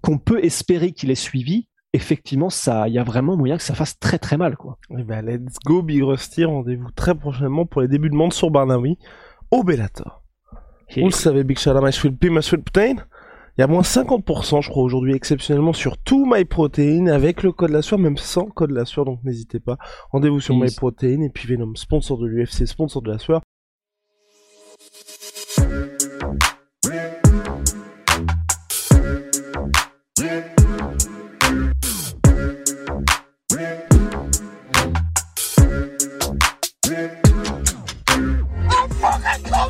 qu'on 0.00 0.18
peut 0.18 0.44
espérer 0.44 0.92
qu'il 0.92 1.10
ait 1.10 1.14
suivi, 1.14 1.68
effectivement, 1.92 2.50
ça, 2.50 2.88
il 2.88 2.94
y 2.94 2.98
a 2.98 3.04
vraiment 3.04 3.36
moyen 3.36 3.56
que 3.56 3.62
ça 3.62 3.74
fasse 3.74 3.98
très 3.98 4.18
très 4.18 4.36
mal, 4.36 4.56
quoi. 4.56 4.78
Et 4.90 4.96
eh 5.00 5.04
ben, 5.04 5.24
let's 5.24 5.58
go 5.64 5.82
Big 5.82 6.02
Rusty. 6.02 6.44
Rendez-vous 6.44 6.90
très 6.90 7.14
prochainement 7.14 7.66
pour 7.66 7.80
les 7.80 7.88
débuts 7.88 8.10
de 8.10 8.16
Mansour 8.16 8.50
Barnawi 8.50 8.98
au 9.50 9.62
Bellator. 9.62 10.22
Vous 10.96 11.06
le 11.06 11.10
savez, 11.10 11.44
Big 11.44 11.58
Shalom, 11.58 11.90
Sweet 11.90 12.18
Pea, 12.18 12.42
Sweet 12.42 12.62
Protein. 12.64 12.96
Il 13.56 13.60
y 13.60 13.64
a 13.64 13.68
moins 13.68 13.82
50%, 13.82 14.62
je 14.62 14.68
crois, 14.68 14.82
aujourd'hui, 14.82 15.14
exceptionnellement, 15.14 15.72
sur 15.72 15.96
tout 15.96 16.26
MyProtein 16.26 17.06
avec 17.06 17.44
le 17.44 17.52
code 17.52 17.70
la 17.70 17.82
sueur, 17.82 18.00
même 18.00 18.16
sans 18.16 18.46
code 18.46 18.72
la 18.72 18.84
sueur, 18.84 19.04
donc 19.04 19.22
n'hésitez 19.22 19.60
pas. 19.60 19.78
Rendez-vous 20.10 20.40
sur 20.40 20.56
MyProtein 20.56 21.20
et 21.20 21.30
puis 21.30 21.46
Venom, 21.46 21.72
sponsor 21.76 22.18
de 22.18 22.26
l'UFC, 22.26 22.66
sponsor 22.66 23.00
de 23.00 23.12
la 23.12 23.18
sueur. 23.18 23.42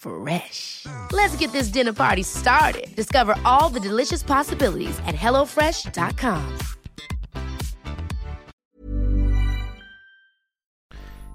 Fresh. 0.00 0.86
Let's 1.12 1.36
get 1.36 1.52
this 1.52 1.68
dinner 1.68 1.92
party 1.92 2.22
started. 2.22 2.88
Discover 2.96 3.34
all 3.44 3.68
the 3.68 3.80
delicious 3.80 4.22
possibilities 4.22 4.98
at 5.06 5.14
hellofresh.com. 5.14 6.40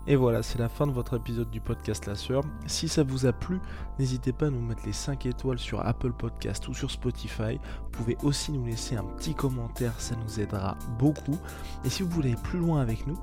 Et 0.08 0.16
voilà, 0.16 0.44
c'est 0.44 0.60
la 0.60 0.70
fin 0.70 0.86
de 0.86 0.92
votre 0.92 1.16
épisode 1.16 1.50
du 1.50 1.60
podcast 1.60 2.06
La 2.06 2.14
Sœur. 2.14 2.44
Si 2.68 2.88
ça 2.88 3.02
vous 3.04 3.26
a 3.26 3.34
plu, 3.34 3.60
n'hésitez 3.98 4.32
pas 4.34 4.48
à 4.48 4.50
nous 4.52 4.62
mettre 4.62 4.86
les 4.86 4.94
5 4.94 5.26
étoiles 5.26 5.58
sur 5.58 5.84
Apple 5.86 6.12
Podcast 6.12 6.68
ou 6.68 6.76
sur 6.76 6.92
Spotify. 6.92 7.60
Vous 7.84 7.90
pouvez 7.92 8.18
aussi 8.22 8.52
nous 8.52 8.66
laisser 8.66 8.96
un 8.96 9.04
petit 9.04 9.34
commentaire, 9.34 9.94
ça 10.00 10.16
nous 10.16 10.40
aidera 10.40 10.78
beaucoup. 11.00 11.40
Et 11.84 11.90
si 11.90 12.04
vous 12.04 12.10
voulez 12.10 12.36
plus 12.44 12.60
loin 12.60 12.82
avec 12.82 13.08
nous, 13.08 13.18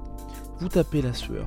vous 0.59 0.68
tapez 0.68 1.02
La 1.02 1.14
Sueur 1.14 1.46